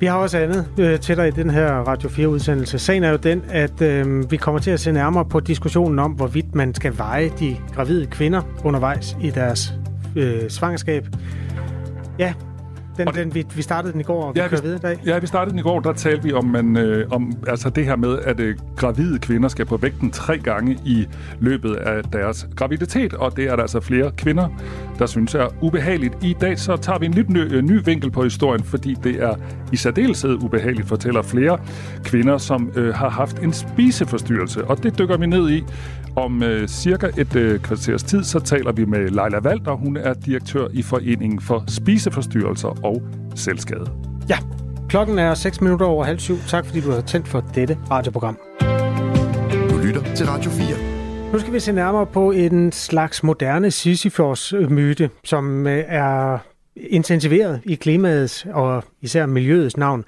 [0.00, 2.78] Vi har også andet øh, til dig i den her Radio 4-udsendelse.
[2.78, 6.12] Sagen er jo den, at øh, vi kommer til at se nærmere på diskussionen om,
[6.12, 9.74] hvorvidt man skal veje de gravide kvinder undervejs i deres
[10.16, 11.06] øh, svangerskab.
[12.18, 12.34] Ja,
[12.96, 14.78] den, Og den, vi, vi startede den i går, og vi Ja, kører vi- videre
[14.78, 14.98] i dag.
[15.06, 17.84] Ja, vi startede den i går, der talte vi om, man, øh, om altså det
[17.84, 21.06] her med, at øh, gravide kvinder skal på vægten tre gange i
[21.40, 24.48] løbet af deres graviditet, og det er der altså flere kvinder,
[24.98, 26.14] der synes er ubehageligt.
[26.24, 29.22] I dag så tager vi en lidt ny, øh, ny vinkel på historien, fordi det
[29.22, 29.34] er
[29.72, 31.58] i særdeleshed ubehageligt, fortæller flere
[32.04, 35.64] kvinder, som øh, har haft en spiseforstyrrelse, og det dykker vi ned i.
[36.16, 39.72] Om øh, cirka et øh, kvarters tid, så taler vi med Leila Walter.
[39.72, 43.02] Hun er direktør i Foreningen for Spiseforstyrrelser og
[43.34, 43.90] Selvskade.
[44.28, 44.38] Ja,
[44.88, 46.36] klokken er 6 minutter over halv syv.
[46.48, 48.38] Tak fordi du har tændt for dette radioprogram.
[49.70, 51.32] Du lytter til Radio 4.
[51.32, 56.38] Nu skal vi se nærmere på en slags moderne Sisyfos-myte, som øh, er
[56.76, 60.04] intensiveret i klimaets og især miljøets navn.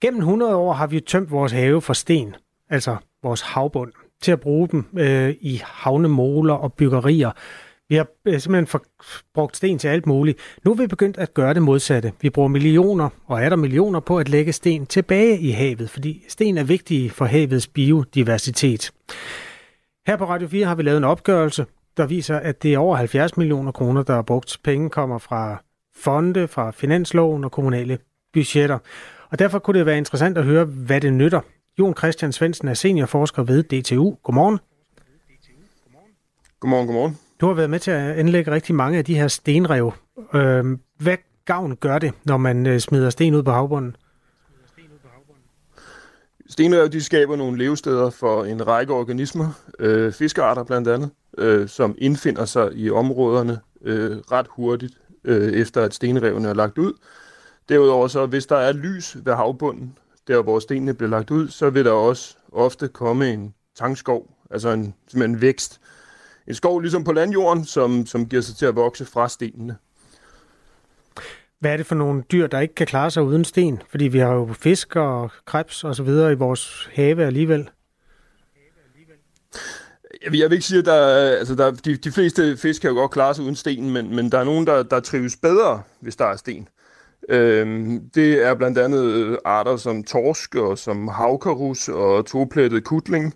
[0.00, 2.34] Gennem 100 år har vi tømt vores have for sten,
[2.70, 7.30] altså vores havbund, til at bruge dem øh, i havnemoler og byggerier.
[7.88, 8.82] Vi har øh, simpelthen for,
[9.34, 10.38] brugt sten til alt muligt.
[10.64, 12.12] Nu er vi begyndt at gøre det modsatte.
[12.20, 16.24] Vi bruger millioner, og er der millioner, på at lægge sten tilbage i havet, fordi
[16.28, 18.92] sten er vigtige for havets biodiversitet.
[20.06, 22.96] Her på Radio 4 har vi lavet en opgørelse, der viser, at det er over
[22.96, 24.58] 70 millioner kroner, der er brugt.
[24.64, 25.62] Penge kommer fra
[25.96, 27.98] fonde, fra finansloven og kommunale
[28.32, 28.78] budgetter.
[29.30, 31.40] Og derfor kunne det være interessant at høre, hvad det nytter.
[31.78, 34.16] Jon Christian Svendsen er seniorforsker ved DTU.
[34.22, 34.58] Godmorgen.
[36.60, 37.18] Godmorgen, godmorgen.
[37.40, 39.92] Du har været med til at anlægge rigtig mange af de her stenrev.
[40.34, 43.96] Øhm, hvad gavn gør det, når man øh, smider sten ud på havbunden?
[46.48, 51.94] Stenrev de skaber nogle levesteder for en række organismer, øh, fiskearter blandt andet, øh, som
[51.98, 56.92] indfinder sig i områderne øh, ret hurtigt, øh, efter at stenrevene er lagt ud.
[57.68, 61.70] Derudover så, hvis der er lys ved havbunden, der hvor stenene bliver lagt ud, så
[61.70, 65.80] vil der også ofte komme en tangskov, altså en, en vækst.
[66.46, 69.76] En skov ligesom på landjorden, som, som giver sig til at vokse fra stenene.
[71.60, 73.82] Hvad er det for nogle dyr, der ikke kan klare sig uden sten?
[73.90, 77.70] Fordi vi har jo fisk og krebs og så videre i vores have alligevel.
[80.24, 82.80] Jeg vil, jeg vil ikke sige, at der, er- altså der, de, de fleste fisk
[82.80, 85.36] kan jo godt klare sig uden sten, men, men der er nogen, der, der trives
[85.36, 86.68] bedre, hvis der er sten.
[87.28, 93.34] Øhm, det er blandt andet øh, arter som torsk og som havkarus og toplettet kutling,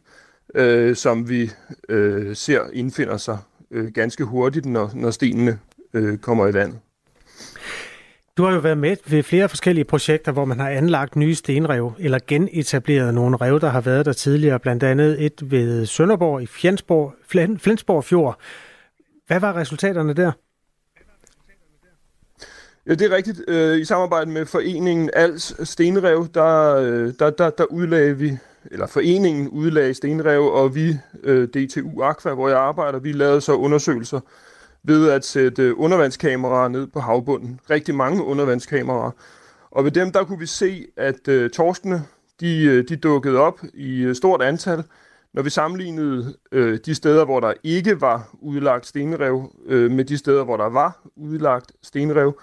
[0.54, 1.50] øh, som vi
[1.88, 3.38] øh, ser indfinder sig
[3.70, 5.58] øh, ganske hurtigt, når, når stenene
[5.94, 6.78] øh, kommer i vandet.
[8.36, 11.92] Du har jo været med ved flere forskellige projekter, hvor man har anlagt nye stenrev,
[11.98, 16.46] eller genetableret nogle rev, der har været der tidligere, blandt andet et ved Sønderborg i
[16.46, 17.14] Flensborg,
[17.58, 18.38] Flensborg Fjord.
[19.26, 20.32] Hvad var resultaterne der?
[22.86, 23.42] Ja, det er rigtigt.
[23.48, 28.38] Øh, I samarbejde med foreningen Als Stenrev, der, øh, der, der, der udlagde vi,
[28.70, 33.54] eller foreningen udlagde stenrev, og vi, øh, DTU Aqua, hvor jeg arbejder, vi lavede så
[33.54, 34.20] undersøgelser
[34.82, 37.60] ved at sætte undervandskameraer ned på havbunden.
[37.70, 39.10] Rigtig mange undervandskameraer.
[39.70, 42.02] Og ved dem, der kunne vi se, at øh, torskene,
[42.40, 44.84] de, øh, de dukkede op i øh, stort antal.
[45.34, 50.18] Når vi sammenlignede øh, de steder, hvor der ikke var udlagt stenrev, øh, med de
[50.18, 52.38] steder, hvor der var udlagt stenrev,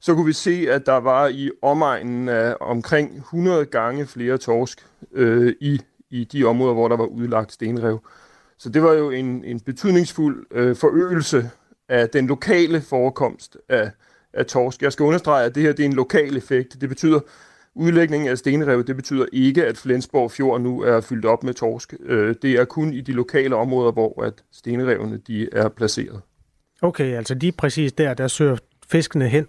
[0.00, 4.86] så kunne vi se, at der var i omegnen af omkring 100 gange flere torsk
[5.12, 8.00] øh, i, i de områder, hvor der var udlagt stenrev.
[8.58, 11.50] Så det var jo en, en betydningsfuld øh, forøgelse
[11.88, 13.90] af den lokale forekomst af,
[14.32, 14.82] af torsk.
[14.82, 16.80] Jeg skal understrege, at det her det er en lokal effekt.
[16.80, 17.20] Det betyder,
[17.74, 21.94] udlægningen af stenrev, det betyder ikke, at Flensborg Fjord nu er fyldt op med torsk.
[22.00, 26.20] Øh, det er kun i de lokale områder, hvor at stenrevene de er placeret.
[26.82, 28.56] Okay, altså lige præcis der, der søger
[28.88, 29.46] fiskene hen.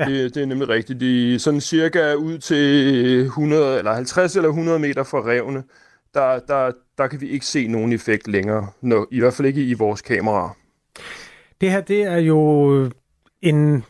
[0.00, 0.04] Ja.
[0.04, 1.00] Det, det er nemlig rigtigt.
[1.00, 5.62] De sådan cirka ud til 100 eller 50 eller 100 meter fra revne,
[6.14, 9.62] der, der, der kan vi ikke se nogen effekt længere, når, i hvert fald ikke
[9.62, 10.56] i vores kameraer.
[11.60, 12.90] Det her, det er jo
[13.42, 13.84] en,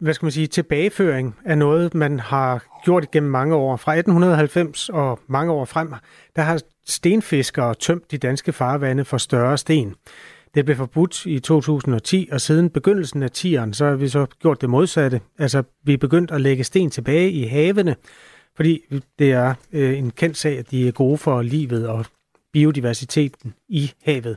[0.00, 3.76] hvad skal man sige, tilbageføring af noget, man har gjort gennem mange år.
[3.76, 5.92] Fra 1890 og mange år frem,
[6.36, 9.94] der har stenfiskere tømt de danske farvande for større sten.
[10.58, 14.60] Det blev forbudt i 2010, og siden begyndelsen af 10'eren, så har vi så gjort
[14.60, 15.20] det modsatte.
[15.38, 17.96] Altså, vi er begyndt at lægge sten tilbage i havene,
[18.56, 18.80] fordi
[19.18, 22.04] det er øh, en kendt sag, at de er gode for livet og
[22.52, 24.36] biodiversiteten i havet.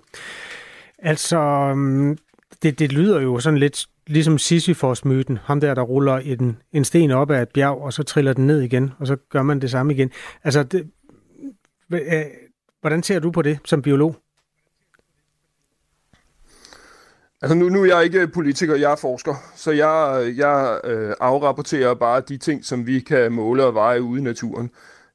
[0.99, 2.17] Altså, mm,
[2.63, 5.38] det, det lyder jo sådan lidt ligesom Sisyfos-myten.
[5.38, 8.47] Ham der, der ruller en, en sten op ad et bjerg, og så triller den
[8.47, 10.11] ned igen, og så gør man det samme igen.
[10.43, 10.88] Altså, det,
[11.93, 11.99] øh,
[12.82, 14.15] hvordan ser du på det som biolog?
[17.42, 21.94] Altså nu, nu er jeg ikke politiker, jeg er forsker, så jeg, jeg øh, afrapporterer
[21.94, 24.72] bare de ting, som vi kan måle og veje ude i naturen.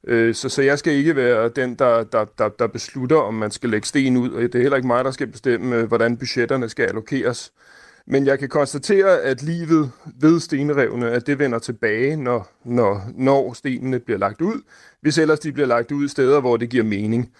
[0.07, 3.51] Øh, så, så jeg skal ikke være den, der, der, der, der beslutter, om man
[3.51, 6.17] skal lægge sten ud, og det er heller ikke mig, der skal bestemme, øh, hvordan
[6.17, 7.51] budgetterne skal allokeres.
[8.07, 13.53] Men jeg kan konstatere, at livet ved stenrevne, at det vender tilbage, når, når, når
[13.53, 14.61] stenene bliver lagt ud,
[15.01, 17.31] hvis ellers de bliver lagt ud steder, hvor det giver mening.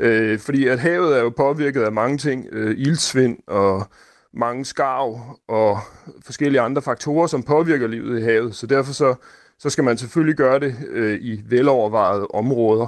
[0.00, 3.88] Øh, fordi at havet er jo påvirket af mange ting, øh, ildsvind og
[4.36, 5.78] mange skarv og
[6.24, 8.54] forskellige andre faktorer, som påvirker livet i havet.
[8.54, 9.14] Så derfor så,
[9.58, 12.86] så skal man selvfølgelig gøre det øh, i velovervejede områder,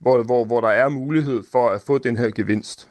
[0.00, 2.88] hvor, hvor, hvor der er mulighed for at få den her gevinst.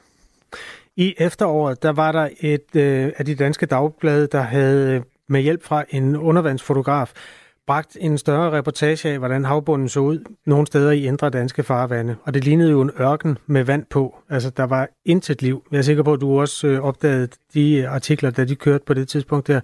[0.96, 5.42] I efteråret, der var der et øh, af de danske dagblade, der havde øh, med
[5.42, 7.12] hjælp fra en undervandsfotograf
[7.68, 12.16] bragt en større reportage af, hvordan havbunden så ud nogle steder i indre danske farvande.
[12.24, 14.16] Og det lignede jo en ørken med vand på.
[14.30, 15.64] Altså, der var intet liv.
[15.72, 18.94] Jeg er sikker på, at du også øh, opdagede de artikler, da de kørte på
[18.94, 19.62] det tidspunkt der.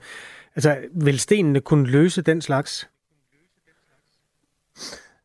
[0.56, 2.89] Altså, vil stenene kunne løse den slags?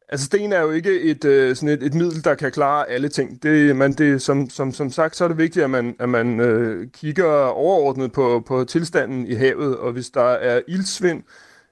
[0.08, 3.08] Altså, sten er jo ikke et, øh, sådan et, et middel, der kan klare alle
[3.08, 3.42] ting.
[3.42, 6.40] Det, man, det, som, som, som sagt, så er det vigtigt, at man, at man
[6.40, 11.22] øh, kigger overordnet på, på tilstanden i havet, og hvis der er ildsvind,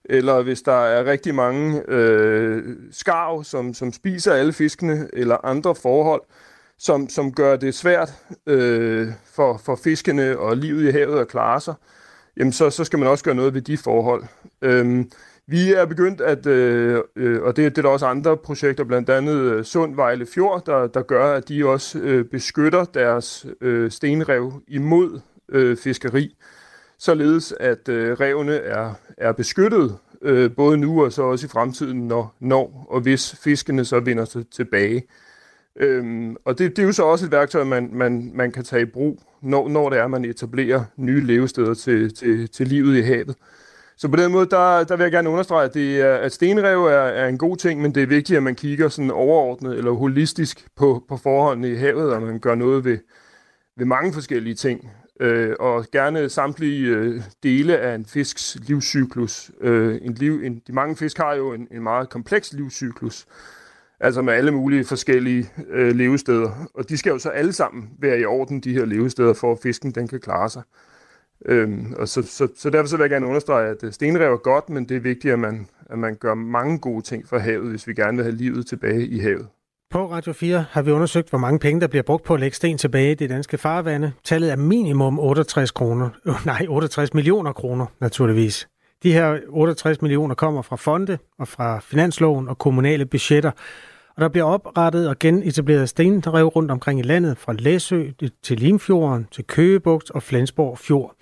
[0.04, 5.74] eller hvis der er rigtig mange øh, skarv, som, som spiser alle fiskene, eller andre
[5.74, 6.22] forhold,
[6.78, 8.12] som, som gør det svært
[8.46, 11.74] øh, for, for fiskene og livet i havet at klare sig,
[12.36, 14.24] jamen så, så skal man også gøre noget ved de forhold.
[14.62, 15.10] Øhm,
[15.46, 19.10] vi er begyndt at, øh, øh, og det, det er der også andre projekter, blandt
[19.10, 23.90] andet øh, Sund Vejle Fjord, der, der gør, at de også øh, beskytter deres øh,
[23.90, 26.36] stenrev imod øh, fiskeri
[26.98, 32.08] således at øh, revne er, er beskyttet øh, både nu og så også i fremtiden,
[32.08, 35.02] når, når og hvis fiskene så vinder sig tilbage.
[35.76, 38.82] Øhm, og det, det er jo så også et værktøj, man, man, man kan tage
[38.82, 43.00] i brug, når, når det er, man etablerer nye levesteder til, til, til livet i
[43.00, 43.36] havet.
[43.96, 46.84] Så på den måde, der, der vil jeg gerne understrege, at, det er, at stenrev
[46.84, 49.90] er, er en god ting, men det er vigtigt, at man kigger sådan overordnet eller
[49.90, 52.98] holistisk på, på forholdene i havet, og man gør noget ved,
[53.76, 54.90] ved mange forskellige ting
[55.20, 59.50] øh, og gerne samtlige øh, dele af en fisks livscyklus.
[59.60, 63.26] Øh, en liv, en, de mange fisk har jo en, en meget kompleks livscyklus,
[64.00, 68.20] altså med alle mulige forskellige øh, levesteder, og de skal jo så alle sammen være
[68.20, 70.62] i orden, de her levesteder, for at fisken den kan klare sig.
[71.46, 74.36] Øhm, og så, så, så derfor så vil jeg gerne understrege, at øh, stenrev er
[74.36, 77.70] godt, men det er vigtigt, at man, at man gør mange gode ting for havet,
[77.70, 79.48] hvis vi gerne vil have livet tilbage i havet.
[79.90, 82.56] På Radio 4 har vi undersøgt, hvor mange penge, der bliver brugt på at lægge
[82.56, 84.12] sten tilbage i det danske farvande.
[84.24, 86.08] Tallet er minimum 68 kroner.
[86.26, 88.68] Øh, nej, 68 millioner kroner, naturligvis.
[89.02, 93.50] De her 68 millioner kommer fra fonde og fra finansloven og kommunale budgetter.
[94.16, 98.04] Og der bliver oprettet og genetableret stenrev rundt omkring i landet, fra Læsø
[98.42, 101.14] til Limfjorden, til Køgebugt og Flensborg Fjord.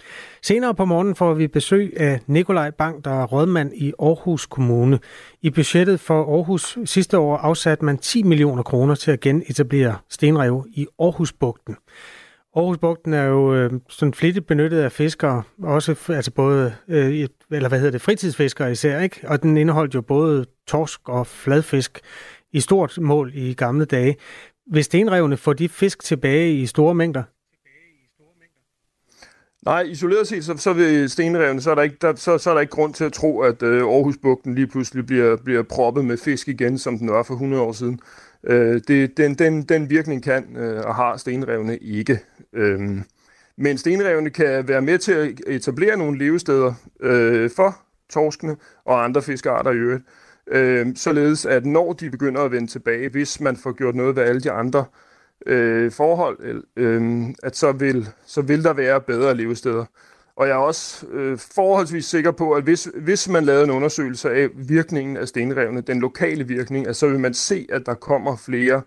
[0.42, 4.98] Senere på morgenen får vi besøg af Nikolaj Bang, der er rådmand i Aarhus Kommune.
[5.42, 10.66] I budgettet for Aarhus sidste år afsatte man 10 millioner kroner til at genetablere stenrev
[10.74, 11.76] i Aarhusbugten.
[12.56, 17.78] Aarhusbugten er jo øh, sådan flittigt benyttet af fiskere, også altså både øh, eller hvad
[17.78, 19.20] hedder det, fritidsfiskere især, ikke?
[19.28, 22.00] Og den indeholdt jo både torsk og fladfisk
[22.52, 24.16] i stort mål i gamle dage.
[24.66, 27.22] Hvis stenrevne får de fisk tilbage i store mængder?
[29.64, 32.54] Nej, isoleret set, så, så ved stenrevne, så er, der ikke, der, så, så er
[32.54, 36.16] der ikke grund til at tro, at øh, Aarhusbugten lige pludselig bliver, bliver proppet med
[36.16, 38.00] fisk igen, som den var for 100 år siden.
[38.44, 42.18] Øh, det, den, den, den virkning kan øh, og har stenrevne ikke.
[42.52, 42.80] Øh,
[43.56, 47.76] men stenrevne kan være med til at e-, etablere nogle levesteder øh, for
[48.10, 50.02] torskene og andre fiskearter i øvrigt.
[50.02, 50.21] Øh,
[50.52, 54.22] Øhm, således at når de begynder at vende tilbage, hvis man får gjort noget ved
[54.22, 54.84] alle de andre
[55.46, 59.84] øh, forhold, øh, øhm, at så vil, så vil der være bedre levesteder.
[60.36, 64.30] Og jeg er også øh, forholdsvis sikker på, at hvis, hvis man lavede en undersøgelse
[64.30, 68.36] af virkningen af stenrevne, den lokale virkning, at så vil man se, at der kommer
[68.36, 68.82] flere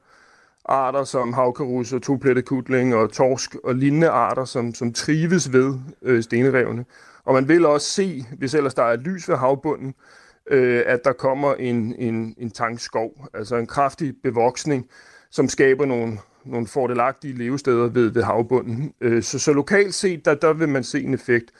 [0.65, 6.23] arter som havkarus og toplettekutling og torsk og lignende arter, som, som trives ved øh,
[6.23, 6.85] stenrevne.
[7.23, 11.03] Og man vil også se, hvis ellers der er lys ved havbunden, øh, øh, at
[11.03, 14.89] der kommer en, en, en tangskov, altså en kraftig bevoksning,
[15.31, 18.93] som skaber nogle, nogle fordelagtige levesteder ved, ved havbunden.
[19.01, 21.51] Øh, så, så lokalt set, der, der vil man se en effekt.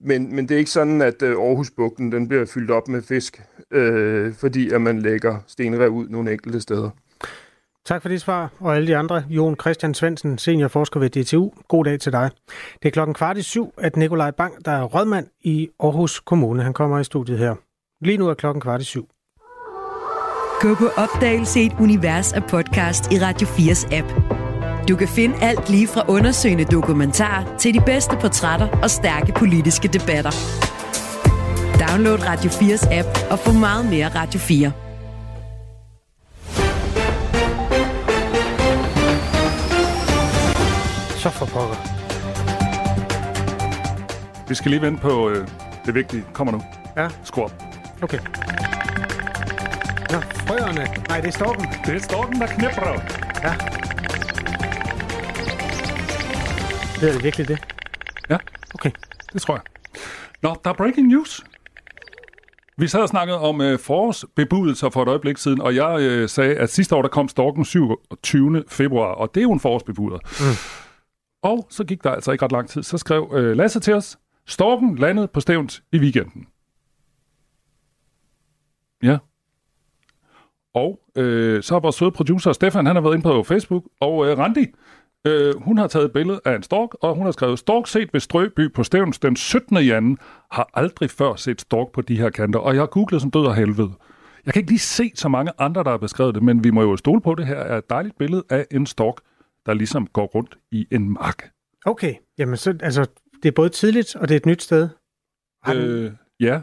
[0.00, 3.42] Men, men det er ikke sådan, at øh, Aarhusbugten den bliver fyldt op med fisk
[3.70, 6.90] øh, fordi at man lægger stenrev ud nogle enkelte steder.
[7.84, 9.24] Tak for det svar, og alle de andre.
[9.28, 11.52] Jon Christian Svendsen, seniorforsker ved DTU.
[11.68, 12.30] God dag til dig.
[12.82, 16.62] Det er klokken kvart i syv, at Nikolaj Bang, der er rådmand i Aarhus Kommune,
[16.62, 17.54] han kommer i studiet her.
[18.02, 19.08] Lige nu er klokken kvart i syv.
[20.60, 24.08] Gå på opdagelse i et univers af podcast i Radio 4's app.
[24.88, 29.88] Du kan finde alt lige fra undersøgende dokumentar til de bedste portrætter og stærke politiske
[29.88, 30.30] debatter.
[31.80, 34.72] Download Radio 4's app og få meget mere Radio 4.
[41.22, 41.76] Så for pokker.
[44.48, 45.48] Vi skal lige vente på øh,
[45.86, 46.24] det vigtige.
[46.32, 46.62] Kommer nu.
[46.96, 47.08] Ja.
[47.24, 47.69] Skru op.
[48.02, 48.18] Okay.
[50.10, 50.86] Nå, frøerne.
[51.08, 51.66] Nej, det er storken.
[51.86, 52.90] Det er storken, der knipper.
[53.44, 53.52] Ja.
[57.00, 57.58] Ved det virkelig det?
[58.30, 58.36] Ja.
[58.74, 58.90] Okay.
[59.32, 59.62] Det tror jeg.
[60.42, 61.44] Nå, der er breaking news.
[62.78, 66.54] Vi sad og snakkede om øh, forårsbebudelser for et øjeblik siden, og jeg øh, sagde,
[66.54, 68.64] at sidste år der kom storken 27.
[68.68, 70.18] februar, og det er jo en forårsbebuder.
[70.40, 70.56] Mm.
[71.42, 72.82] Og så gik der altså ikke ret lang tid.
[72.82, 76.46] Så skrev øh, Lasse til os, storken landede på stævns i weekenden.
[79.02, 79.18] Ja.
[80.74, 84.26] Og øh, så har vores søde producer Stefan, han har været inde på Facebook, og
[84.26, 84.66] øh, Randi,
[85.26, 88.12] øh, hun har taget et billede af en stork, og hun har skrevet, stork set
[88.12, 89.76] ved Strøby på Stævns den 17.
[89.76, 90.16] januar,
[90.50, 93.46] har aldrig før set stork på de her kanter, og jeg har googlet som død
[93.46, 93.90] og helvede.
[94.46, 96.82] Jeg kan ikke lige se så mange andre, der har beskrevet det, men vi må
[96.82, 99.14] jo stole på, det her er et dejligt billede af en stork,
[99.66, 101.50] der ligesom går rundt i en mark.
[101.86, 103.06] Okay, jamen så, altså,
[103.42, 104.88] det er både tidligt, og det er et nyt sted.
[105.62, 106.60] Har den, Øh, ja,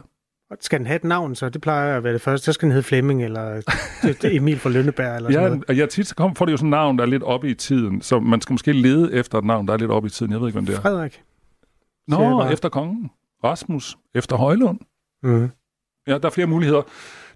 [0.60, 2.44] Skal den have et navn, så det plejer at være det første.
[2.44, 5.64] Så skal den hedde Flemming, eller er Emil fra Lønneberg, eller sådan ja, noget.
[5.68, 7.50] og ja, tit så kom, får det jo sådan et navn, der er lidt oppe
[7.50, 10.10] i tiden, så man skal måske lede efter et navn, der er lidt oppe i
[10.10, 10.32] tiden.
[10.32, 10.80] Jeg ved ikke, hvem det er.
[10.80, 11.22] Frederik.
[12.08, 13.10] Nå, efter kongen.
[13.44, 13.98] Rasmus.
[14.14, 14.78] Efter Højlund.
[15.22, 15.50] Mm.
[16.06, 16.82] Ja, der er flere muligheder.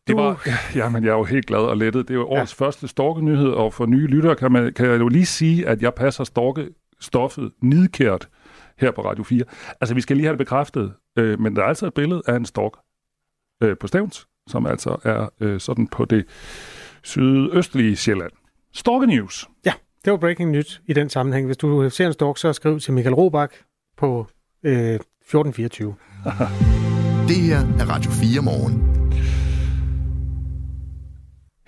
[0.07, 0.49] Det var,
[0.79, 2.09] ja, men jeg er jo helt glad og lettet.
[2.09, 2.65] Det er jo årets ja.
[2.65, 5.95] første storkenyhed, og for nye lyttere kan, man, kan jeg jo lige sige, at jeg
[5.95, 8.29] passer storkestoffet nidkært
[8.79, 9.45] her på Radio 4.
[9.81, 12.37] Altså, vi skal lige have det bekræftet, øh, men der er altså et billede af
[12.37, 12.73] en stork
[13.63, 16.25] øh, på Stævns, som altså er øh, sådan på det
[17.03, 18.33] sydøstlige Sjælland.
[18.73, 19.49] Storke News.
[19.65, 19.73] Ja,
[20.05, 21.47] det var breaking nyt i den sammenhæng.
[21.47, 23.55] Hvis du ser en stork, så skriv til Michael Robach
[23.97, 24.27] på
[24.63, 25.95] øh, 1424.
[27.29, 28.93] Det her er Radio 4 morgen.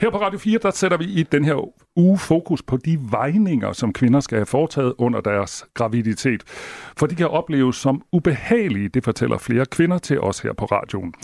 [0.01, 3.73] Her på Radio 4, der sætter vi i den her uge fokus på de vejninger,
[3.73, 6.43] som kvinder skal have foretaget under deres graviditet.
[6.97, 11.15] For de kan opleves som ubehagelige, det fortæller flere kvinder til os her på radioen.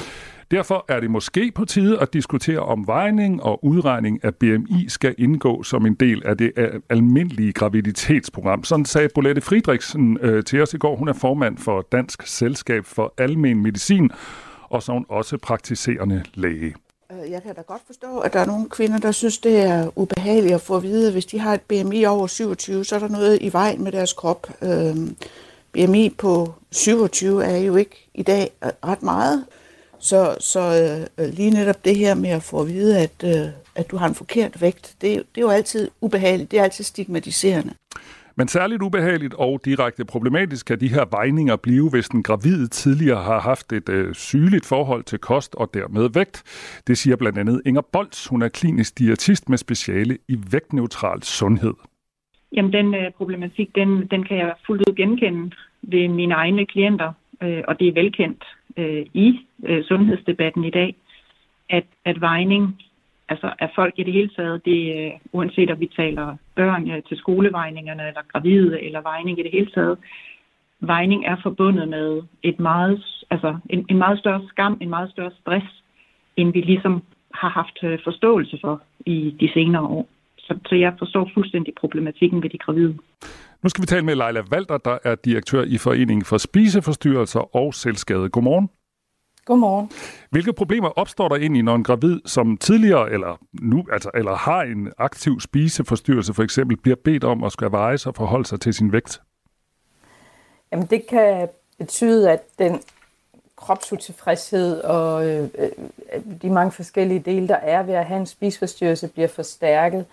[0.51, 5.15] Derfor er det måske på tide at diskutere om vejning og udregning af BMI skal
[5.19, 8.65] indgå som en del af det øh, almindelige graviditetsprogram.
[8.65, 10.97] Sådan sagde Bolette Friedrichsen øh, til os i går.
[10.97, 14.11] Hun er formand for Dansk Selskab for Almen Medicin,
[14.63, 16.75] og så er hun også praktiserende læge.
[17.13, 19.99] Øh, jeg kan da godt forstå, at der er nogle kvinder, der synes, det er
[19.99, 22.99] ubehageligt at få at vide, at hvis de har et BMI over 27, så er
[22.99, 24.47] der noget i vejen med deres krop.
[24.63, 24.97] Øh,
[25.73, 29.45] BMI på 27 er jo ikke i dag ret meget.
[30.01, 30.61] Så, så
[31.19, 34.09] øh, lige netop det her med at få at vide, at, øh, at du har
[34.09, 36.51] en forkert vægt, det, er jo- det er jo altid ubehageligt.
[36.51, 37.75] Det er altid stigmatiserende.
[38.37, 43.23] Men særligt ubehageligt og direkte problematisk kan de her vejninger blive, hvis den gravide tidligere
[43.23, 46.43] har haft et øh, sygeligt forhold til kost og dermed vægt.
[46.87, 48.27] Det siger blandt andet Inger Bolts.
[48.29, 51.75] Hun er klinisk diætist med speciale i vægtneutral sundhed.
[52.57, 55.51] Jamen, den øh, problematik, den, den kan jeg fuldt ud genkende
[55.83, 58.45] ved mine egne klienter, øh, og det er velkendt
[58.77, 60.95] øh, i øh, sundhedsdebatten i dag,
[61.71, 62.83] at, at vejning,
[63.29, 67.03] altså at folk i det hele taget, det, øh, uanset om vi taler børn øh,
[67.03, 69.99] til skolevejningerne, eller gravide, eller vejning i det hele taget,
[70.81, 75.33] vejning er forbundet med et meget, altså en, en meget større skam, en meget større
[75.41, 75.67] stress,
[76.37, 77.03] end vi ligesom
[77.35, 80.09] har haft øh, forståelse for i de senere år.
[80.39, 82.99] Så, så jeg forstår fuldstændig problematikken ved de gravide.
[83.63, 87.75] Nu skal vi tale med Leila Walter, der er direktør i Foreningen for Spiseforstyrrelser og
[87.75, 88.29] Selvskade.
[88.29, 88.71] Godmorgen.
[89.45, 89.91] Godmorgen.
[90.31, 94.63] Hvilke problemer opstår der egentlig, når en gravid, som tidligere eller nu, altså, eller har
[94.63, 98.61] en aktiv spiseforstyrrelse for eksempel, bliver bedt om at skal veje sig og forholde sig
[98.61, 99.21] til sin vægt?
[100.73, 101.49] Jamen, det kan
[101.79, 102.81] betyde, at den
[103.57, 105.69] kropsutilfredshed og øh, øh,
[106.43, 110.07] de mange forskellige dele, der er ved at have en spiseforstyrrelse, bliver forstærket.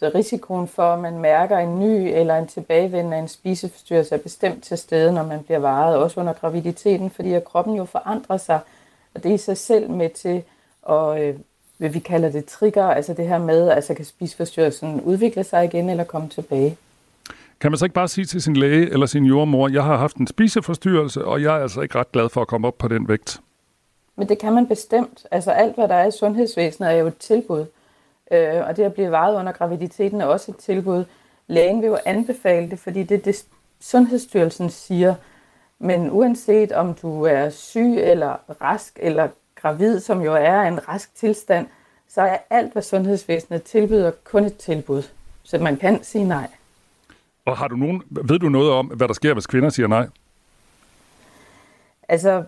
[0.00, 4.18] Så risikoen for, at man mærker en ny eller en tilbagevendende af en spiseforstyrrelse, er
[4.18, 8.36] bestemt til stede, når man bliver varet, også under graviditeten, fordi at kroppen jo forandrer
[8.36, 8.60] sig,
[9.14, 10.42] og det er i sig selv med til
[10.88, 11.34] at, øh,
[11.78, 15.90] hvad vi kalder det trigger, altså det her med, altså kan spiseforstyrrelsen udvikle sig igen
[15.90, 16.76] eller komme tilbage.
[17.60, 20.16] Kan man så ikke bare sige til sin læge eller sin jordmor, jeg har haft
[20.16, 23.08] en spiseforstyrrelse, og jeg er altså ikke ret glad for at komme op på den
[23.08, 23.40] vægt?
[24.16, 25.26] Men det kan man bestemt.
[25.30, 27.66] Altså alt, hvad der er i sundhedsvæsenet, er jo et tilbud.
[28.30, 31.04] Øh, og det at blive vejet under graviditeten er også et tilbud.
[31.46, 33.44] Lægen vil jo anbefale det, fordi det er det,
[33.80, 35.14] Sundhedsstyrelsen siger.
[35.78, 41.14] Men uanset om du er syg eller rask eller gravid, som jo er en rask
[41.14, 41.66] tilstand,
[42.08, 45.02] så er alt, hvad sundhedsvæsenet tilbyder, kun et tilbud.
[45.42, 46.48] Så man kan sige nej.
[47.44, 50.06] Og har du nogen, ved du noget om, hvad der sker, hvis kvinder siger nej?
[52.08, 52.44] Altså,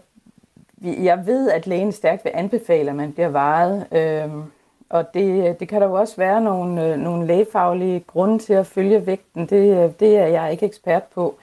[0.83, 3.87] jeg ved, at lægen stærkt vil anbefale, at man bliver varet.
[3.93, 4.43] Øhm,
[4.93, 8.53] og det, øh, det kan der jo også være nogle, øh, nogle lægefaglige grunde til
[8.53, 9.47] at følge vægten.
[9.47, 11.35] Det, øh, det er jeg ikke ekspert på.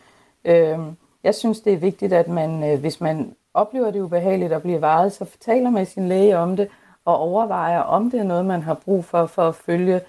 [0.46, 4.82] Øhm, jeg synes, det er vigtigt, at man, hvis man oplever det ubehageligt at blive
[4.82, 6.68] varet, så taler med sin læge om det,
[7.06, 10.02] og overvejer, om det er noget, man har brug for, for at følge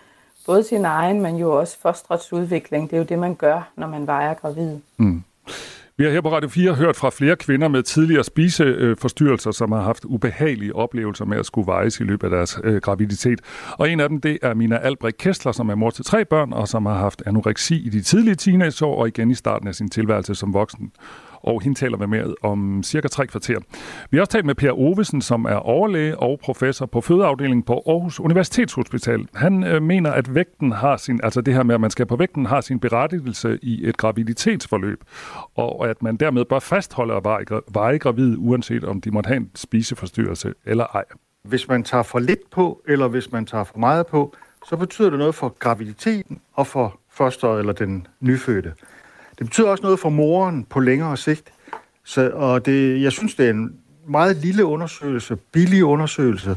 [0.46, 2.90] både sin egen, men jo også fostrets udvikling.
[2.90, 4.78] Det er jo det, man gør, når man vejer gravid.
[4.96, 5.22] Mm.
[6.00, 9.80] Vi har her på Radio 4 hørt fra flere kvinder med tidligere spiseforstyrrelser, som har
[9.80, 13.40] haft ubehagelige oplevelser med at skulle vejes i løbet af deres øh, graviditet.
[13.78, 16.52] Og en af dem, det er Mina Albrecht Kessler, som er mor til tre børn,
[16.52, 19.90] og som har haft anoreksi i de tidlige teenageår og igen i starten af sin
[19.90, 20.92] tilværelse som voksen
[21.42, 23.58] og hende taler vi med om cirka tre kvarter.
[24.10, 27.82] Vi har også talt med Per Ovesen, som er overlæge og professor på fødeafdelingen på
[27.86, 29.28] Aarhus Universitetshospital.
[29.34, 32.16] Han øh, mener, at vægten har sin, altså det her med, at man skal på
[32.16, 35.04] vægten, har sin berettigelse i et graviditetsforløb,
[35.54, 37.24] og at man dermed bør fastholde at
[37.74, 41.04] veje gravid, uanset om de måtte have en spiseforstyrrelse eller ej.
[41.44, 44.34] Hvis man tager for lidt på, eller hvis man tager for meget på,
[44.68, 48.72] så betyder det noget for graviditeten og for fosteret eller den nyfødte.
[49.40, 51.52] Det betyder også noget for moren på længere sigt.
[52.04, 53.72] Så, og det, jeg synes, det er en
[54.08, 56.56] meget lille undersøgelse, billig undersøgelse.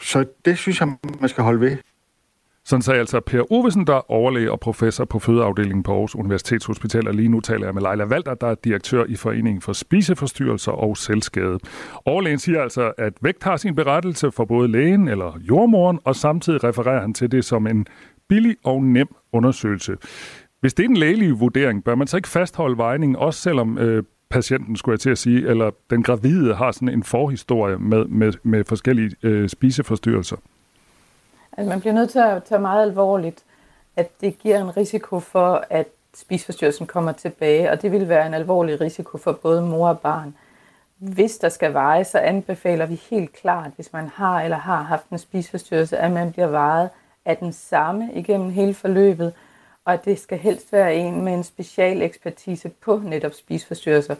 [0.00, 1.76] Så det synes jeg, man skal holde ved.
[2.64, 7.08] Sådan sagde altså Per Ovesen, der er overlæge og professor på fødeafdelingen på Aarhus Universitetshospital.
[7.08, 10.72] Og lige nu taler jeg med Leila Valter, der er direktør i Foreningen for Spiseforstyrrelser
[10.72, 11.58] og Selvskade.
[12.04, 16.64] Overlægen siger altså, at vægt har sin berettelse for både lægen eller jordmoren, og samtidig
[16.64, 17.86] refererer han til det som en
[18.28, 19.96] billig og nem undersøgelse.
[20.62, 24.04] Hvis det er den lægelige vurdering, bør man så ikke fastholde vejningen, også selvom øh,
[24.30, 28.32] patienten, skulle jeg til at sige, eller den gravide har sådan en forhistorie med, med,
[28.42, 30.36] med forskellige øh, spiseforstyrrelser?
[31.56, 33.44] Altså, man bliver nødt til at tage meget alvorligt,
[33.96, 38.34] at det giver en risiko for, at spiseforstyrrelsen kommer tilbage, og det vil være en
[38.34, 40.34] alvorlig risiko for både mor og barn.
[40.98, 45.08] Hvis der skal veje, så anbefaler vi helt klart, hvis man har eller har haft
[45.10, 46.90] en spiseforstyrrelse, at man bliver vejet
[47.24, 49.32] af den samme igennem hele forløbet,
[49.84, 54.14] og at det skal helst være en med en special ekspertise på netop spiseforstyrrelser.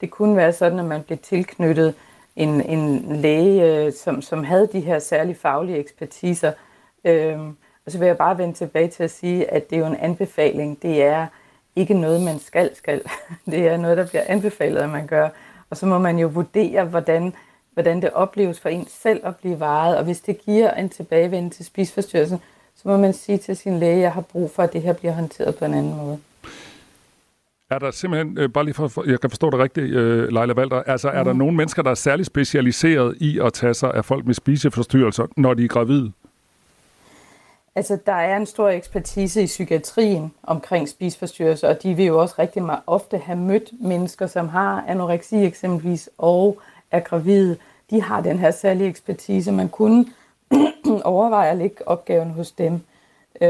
[0.00, 1.94] Det kunne være sådan, at man blev tilknyttet
[2.36, 6.52] en, en læge, øh, som, som havde de her særlige faglige ekspertiser.
[7.04, 7.56] Øhm,
[7.86, 9.96] og så vil jeg bare vende tilbage til at sige, at det er jo en
[9.96, 10.82] anbefaling.
[10.82, 11.26] Det er
[11.76, 13.02] ikke noget, man skal skal.
[13.50, 15.28] Det er noget, der bliver anbefalet, at man gør.
[15.70, 17.32] Og så må man jo vurdere, hvordan,
[17.72, 19.96] hvordan det opleves for en selv at blive varet.
[19.96, 22.40] Og hvis det giver en tilbagevendelse til spiseforstyrrelsen,
[22.76, 25.12] så må man sige til sin læge, jeg har brug for, at det her bliver
[25.12, 26.18] håndteret på en anden måde.
[27.70, 30.82] Er der simpelthen, øh, bare lige for, jeg kan forstå det rigtigt, øh, Leila Valder,
[30.82, 31.24] altså er mm.
[31.24, 35.26] der nogle mennesker, der er særlig specialiseret i at tage sig af folk med spiseforstyrrelser,
[35.36, 36.12] når de er gravide?
[37.74, 42.34] Altså, der er en stor ekspertise i psykiatrien omkring spiseforstyrrelser, og de vil jo også
[42.38, 46.60] rigtig meget ofte have mødt mennesker, som har anoreksi eksempelvis, og
[46.90, 47.56] er gravide.
[47.90, 49.52] De har den her særlige ekspertise.
[49.52, 50.06] Man kunne
[51.04, 52.80] overveje at lægge opgaven hos dem.
[53.40, 53.48] Øh,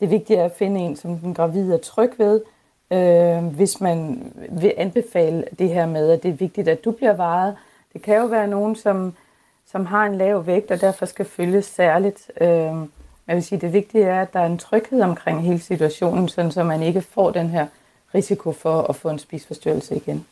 [0.00, 2.40] det er vigtigt at finde en, som den gravide er tryg ved,
[2.90, 7.12] øh, hvis man vil anbefale det her med, at det er vigtigt, at du bliver
[7.12, 7.56] varet.
[7.92, 9.14] Det kan jo være nogen, som,
[9.66, 12.30] som har en lav vægt, og derfor skal følges særligt.
[12.40, 12.48] Øh,
[13.26, 16.50] jeg vil sige, det vigtige er, at der er en tryghed omkring hele situationen, sådan
[16.52, 17.66] så man ikke får den her
[18.14, 20.26] risiko for at få en spisforstyrrelse igen.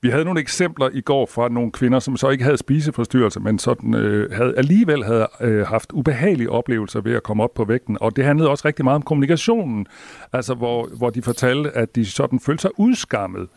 [0.00, 3.58] Vi havde nogle eksempler i går fra nogle kvinder, som så ikke havde spiseforstyrrelser, men
[3.58, 7.98] sådan, øh, havde, alligevel havde øh, haft ubehagelige oplevelser ved at komme op på vægten.
[8.00, 9.86] Og det handlede også rigtig meget om kommunikationen,
[10.32, 13.48] altså hvor, hvor de fortalte, at de sådan følte sig udskammet.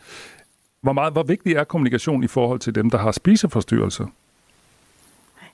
[0.80, 4.06] Hvor, meget, hvor vigtig er kommunikation i forhold til dem, der har spiseforstyrrelser?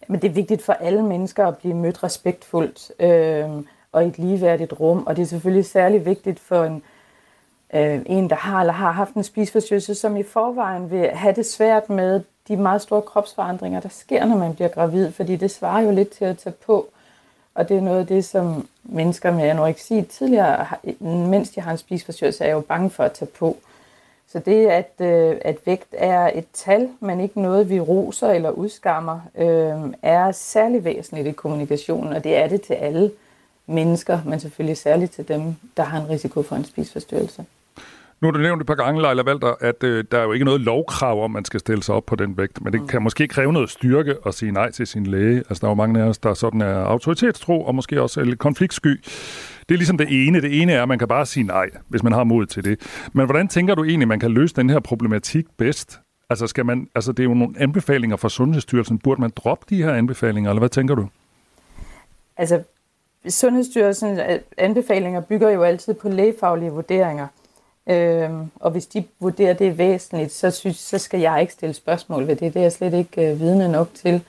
[0.09, 4.19] Men det er vigtigt for alle mennesker at blive mødt respektfuldt øh, og i et
[4.19, 5.07] ligeværdigt rum.
[5.07, 6.83] Og det er selvfølgelig særlig vigtigt for en
[7.75, 11.47] øh, en, der har eller har haft en spiseforstyrrelse, som i forvejen vil have det
[11.47, 15.81] svært med de meget store kropsforandringer, der sker, når man bliver gravid, fordi det svarer
[15.81, 16.87] jo lidt til at tage på.
[17.55, 20.67] Og det er noget af det, som mennesker med anoreksi tidligere,
[21.01, 23.57] mens de har en spiseforstyrrelse, er jo bange for at tage på.
[24.29, 28.51] Så det, at, øh, at vægt er et tal, men ikke noget, vi roser eller
[28.51, 33.11] udskammer, øh, er særlig væsentligt i kommunikationen, og det er det til alle
[33.67, 37.45] mennesker, men selvfølgelig særligt til dem, der har en risiko for en spiseforstyrrelse.
[38.25, 40.45] Nu har du nævnt et par gange, Leila Valter, at øh, der er jo ikke
[40.45, 43.29] noget lovkrav om, man skal stille sig op på den vægt, men det kan måske
[43.29, 45.37] kræve noget styrke at sige nej til sin læge.
[45.37, 48.25] Altså, der er jo mange af os, der sådan er autoritetstro, og måske også er
[48.25, 49.01] lidt konfliktsky.
[49.69, 50.41] Det er ligesom det ene.
[50.41, 52.81] Det ene er, at man kan bare sige nej, hvis man har mod til det.
[53.13, 56.01] Men hvordan tænker du egentlig, man kan løse den her problematik bedst?
[56.31, 58.99] Altså, skal man, altså det er jo nogle anbefalinger fra Sundhedsstyrelsen.
[58.99, 61.09] Burde man droppe de her anbefalinger, eller hvad tænker du?
[62.37, 62.63] Altså,
[63.29, 64.21] Sundhedsstyrelsens
[64.59, 67.27] anbefalinger bygger jo altid på lægefaglige vurderinger.
[67.87, 71.75] Øhm, og hvis de vurderer, det er væsentligt, så, synes, så skal jeg ikke stille
[71.75, 72.55] spørgsmål ved det.
[72.55, 74.23] Det er jeg slet ikke øh, vidne nok til.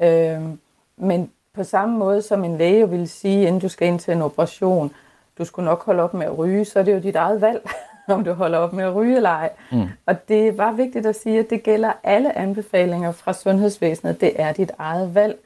[0.00, 0.58] Øhm,
[0.96, 4.22] men på samme måde som en læge vil sige, inden du skal ind til en
[4.22, 4.90] operation,
[5.38, 7.70] du skulle nok holde op med at ryge, så er det jo dit eget valg,
[8.08, 9.50] om du holder op med at ryge eller ej.
[9.72, 9.86] Mm.
[10.06, 14.20] Og det var vigtigt at sige, at det gælder alle anbefalinger fra sundhedsvæsenet.
[14.20, 15.38] Det er dit eget valg.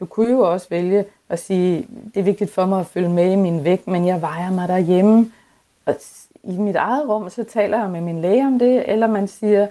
[0.00, 3.32] Du kunne jo også vælge at sige, det er vigtigt for mig at følge med
[3.32, 5.32] i min vægt, men jeg vejer mig derhjemme.
[5.86, 5.94] Og
[6.42, 9.66] i mit eget rum, så taler jeg med min læge om det, eller man siger,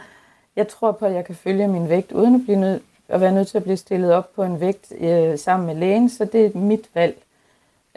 [0.56, 3.32] jeg tror på, at jeg kan følge min vægt, uden at, blive nød, at være
[3.32, 6.46] nødt til at blive stillet op på en vægt øh, sammen med lægen, så det
[6.46, 7.18] er mit valg.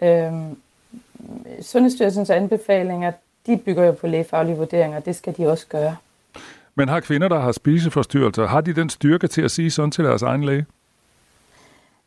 [0.03, 0.33] Øh,
[1.63, 3.13] Sundhedsstyrelsens anbefalinger,
[3.47, 5.97] de bygger jo på lægefaglige vurderinger, det skal de også gøre.
[6.75, 10.05] Men har kvinder, der har spiseforstyrrelser, har de den styrke til at sige sådan til
[10.05, 10.67] deres egen læge?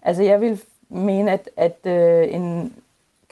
[0.02, 2.74] Altså jeg vil mene, at, at øh, en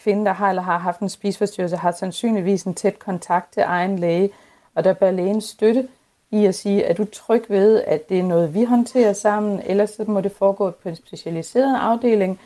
[0.04, 4.00] kvinde, der har eller har haft en spiseforstyrrelse, har sandsynligvis en tæt kontakt til egen
[4.00, 4.30] læge,
[4.76, 5.88] og der bør lægen støtte
[6.32, 9.90] i at sige, at du tryg ved, at det er noget, vi håndterer sammen, ellers
[9.90, 12.40] så må det foregå på en specialiseret afdeling,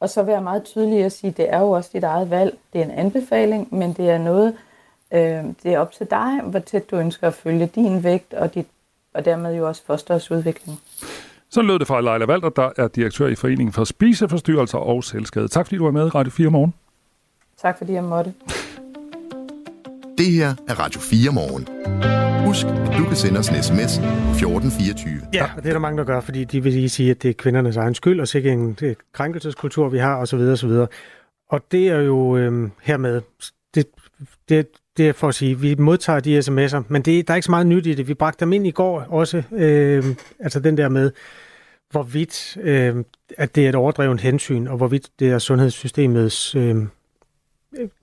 [0.00, 2.58] og så være meget tydelig at sige, at det er jo også dit eget valg.
[2.72, 4.56] Det er en anbefaling, men det er noget,
[5.12, 8.54] øh, det er op til dig, hvor tæt du ønsker at følge din vægt og,
[8.54, 8.66] dit,
[9.14, 10.80] og dermed jo også fosterets udvikling.
[11.50, 15.48] Så lød det fra Leila Valter, der er direktør i Foreningen for Spiseforstyrrelser og Selvskade.
[15.48, 16.74] Tak fordi du var med i Radio 4 morgen.
[17.62, 18.34] Tak fordi jeg måtte.
[20.18, 21.68] Det her er Radio 4 morgen.
[22.46, 25.20] Husk, at du kan sende os en sms 1424.
[25.34, 27.28] Ja, og det er der mange, der gør, fordi de vil lige sige, at det
[27.28, 30.38] er kvindernes egen skyld, og sikkert en det krænkelseskultur, vi har, osv.
[30.38, 30.70] osv.
[31.48, 33.20] Og det er jo øh, hermed,
[33.74, 33.86] det,
[34.48, 37.36] det, det er for at sige, at vi modtager de sms'er, men det, der er
[37.36, 38.08] ikke så meget nyt i det.
[38.08, 40.04] Vi bragte dem ind i går også, øh,
[40.40, 41.10] altså den der med,
[41.90, 43.04] hvorvidt øh,
[43.38, 46.76] at det er et overdrevet hensyn, og hvorvidt det er sundhedssystemets øh,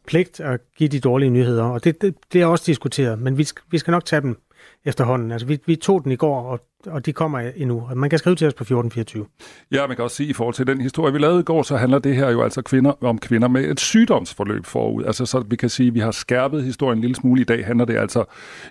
[0.08, 1.64] pligt at give de dårlige nyheder.
[1.64, 4.38] Og det, det, det er også diskuteret, men vi skal, vi skal nok tage dem
[4.86, 5.32] efterhånden.
[5.32, 7.90] Altså, vi, vi tog den i går, og, og de kommer endnu.
[7.96, 9.26] Man kan skrive til os på 1424.
[9.72, 11.64] Ja, man kan også sige, at i forhold til den historie, vi lavede i går,
[11.64, 15.04] så handler det her jo altså kvinder, om kvinder med et sygdomsforløb forud.
[15.04, 17.42] Altså, så vi kan sige, at vi har skærpet historien en lille smule.
[17.42, 18.24] I dag handler det altså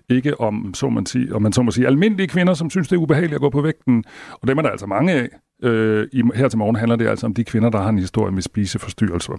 [0.09, 2.97] ikke om, så man, sige, om man så må sige, almindelige kvinder, som synes, det
[2.97, 4.05] er ubehageligt at gå på vægten.
[4.43, 5.29] Og dem er der altså mange af.
[5.63, 8.33] Øh, i, her til morgen handler det altså om de kvinder, der har en historie
[8.33, 9.33] med spiseforstyrrelser.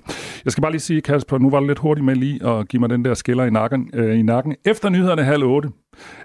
[0.46, 2.80] Jeg skal bare lige sige, Kasper, nu var det lidt hurtigt med lige at give
[2.80, 3.90] mig den der skiller i nakken.
[3.94, 4.56] Øh, i nakken.
[4.66, 5.70] Efter nyhederne halv otte,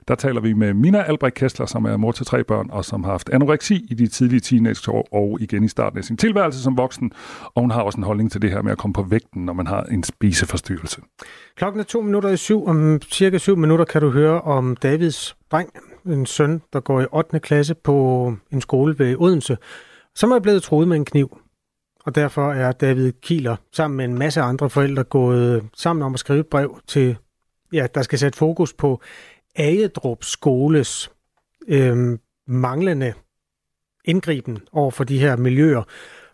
[0.08, 3.04] der taler vi med Mina Albrecht Kessler, som er mor til tre børn, og som
[3.04, 6.76] har haft anoreksi i de tidlige teenageår og igen i starten af sin tilværelse som
[6.76, 7.12] voksen.
[7.44, 9.52] Og hun har også en holdning til det her med at komme på vægten, når
[9.52, 11.00] man har en spiseforstyrrelse.
[11.56, 12.66] Klokken er to minutter i syv.
[12.66, 15.70] Om cirka syv minutter kan du høre om Davids dreng,
[16.06, 17.40] en søn, der går i 8.
[17.40, 19.56] klasse på en skole ved Odense,
[20.14, 21.38] som er blevet troet med en kniv.
[22.04, 26.20] Og derfor er David Kieler sammen med en masse andre forældre gået sammen om at
[26.20, 27.16] skrive et brev til,
[27.72, 29.00] ja, der skal sætte fokus på
[29.56, 31.10] Agedrup Skoles
[31.68, 33.12] øh, manglende
[34.04, 35.82] indgriben over for de her miljøer,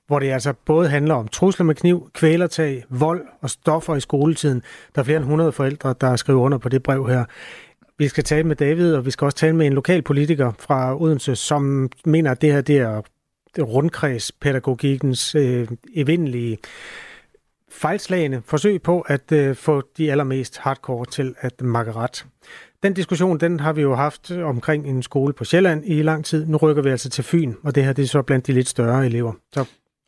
[0.07, 4.63] hvor det altså både handler om trusler med kniv, kvælertag, vold og stoffer i skoletiden.
[4.95, 7.25] Der er flere end 100 forældre, der skriver under på det brev her.
[7.99, 11.01] Vi skal tale med David, og vi skal også tale med en lokal politiker fra
[11.03, 13.03] Odense, som mener, at det her det er
[13.61, 16.59] rundkredspædagogikkens øh, evindelige
[17.71, 22.27] fejlslagende forsøg på at øh, få de allermest hardcore til at makke ret.
[22.87, 26.47] Den diskussion, den har vi jo haft omkring en skole på Sjælland i lang tid.
[26.47, 28.69] Nu rykker vi altså til Fyn, og det her det er så blandt de lidt
[28.69, 29.33] større elever.
[29.53, 29.61] Så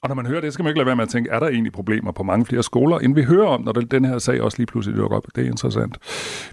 [0.03, 1.49] og når man hører det, skal man ikke lade være med at tænke, er der
[1.49, 4.59] egentlig problemer på mange flere skoler, end vi hører om, når den her sag også
[4.59, 5.27] lige pludselig dukker op.
[5.35, 5.99] Det er interessant.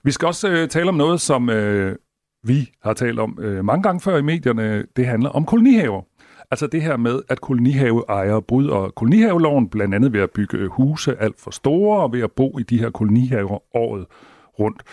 [0.03, 1.95] Vi skal også øh, tale om noget, som øh,
[2.43, 4.85] vi har talt om øh, mange gange før i medierne.
[4.95, 6.01] Det handler om kolonihaver.
[6.51, 11.21] Altså det her med, at kolonihaveejere bryder kolonihaveloven, blandt andet ved at bygge øh, huse
[11.21, 14.05] alt for store, og ved at bo i de her kolonihaver året
[14.59, 14.83] rundt.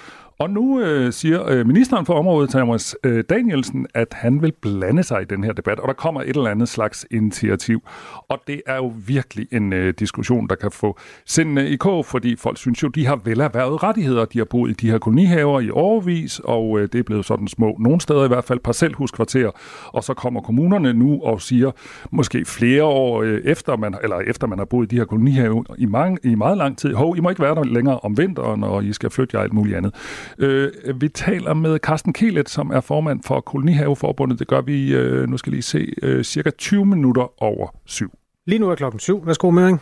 [0.43, 5.03] Og nu øh, siger øh, ministeren for området, Thomas øh, Danielsen, at han vil blande
[5.03, 7.83] sig i den her debat, og der kommer et eller andet slags initiativ.
[8.29, 12.37] Og det er jo virkelig en øh, diskussion, der kan få sindene i kog, fordi
[12.37, 14.25] folk synes jo, de har velerhvervet rettigheder.
[14.25, 17.49] De har boet i de her kolonihaver i overvis, og øh, det er blevet sådan
[17.49, 19.51] små, nogle steder i hvert fald parcelhuskvarterer.
[19.87, 21.71] Og så kommer kommunerne nu og siger,
[22.11, 25.65] måske flere år øh, efter, man, eller efter man har boet i de her kolonihaver
[25.79, 28.65] i, mange, i meget lang tid, hov, I må ikke være der længere om vinteren,
[28.65, 29.95] og I skal flytte jer alt muligt andet.
[30.39, 34.39] Øh, vi taler med Carsten Kielet, som er formand for Kolonihaveforbundet.
[34.39, 38.13] Det gør vi, øh, nu skal lige se, øh, cirka 20 minutter over syv.
[38.47, 39.27] Lige nu er klokken syv.
[39.27, 39.81] Værsgo, Møring.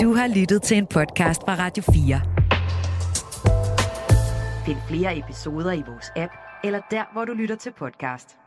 [0.00, 2.20] Du har lyttet til en podcast fra Radio 4.
[4.66, 6.32] Find flere episoder i vores app,
[6.64, 8.45] eller der, hvor du lytter til podcast.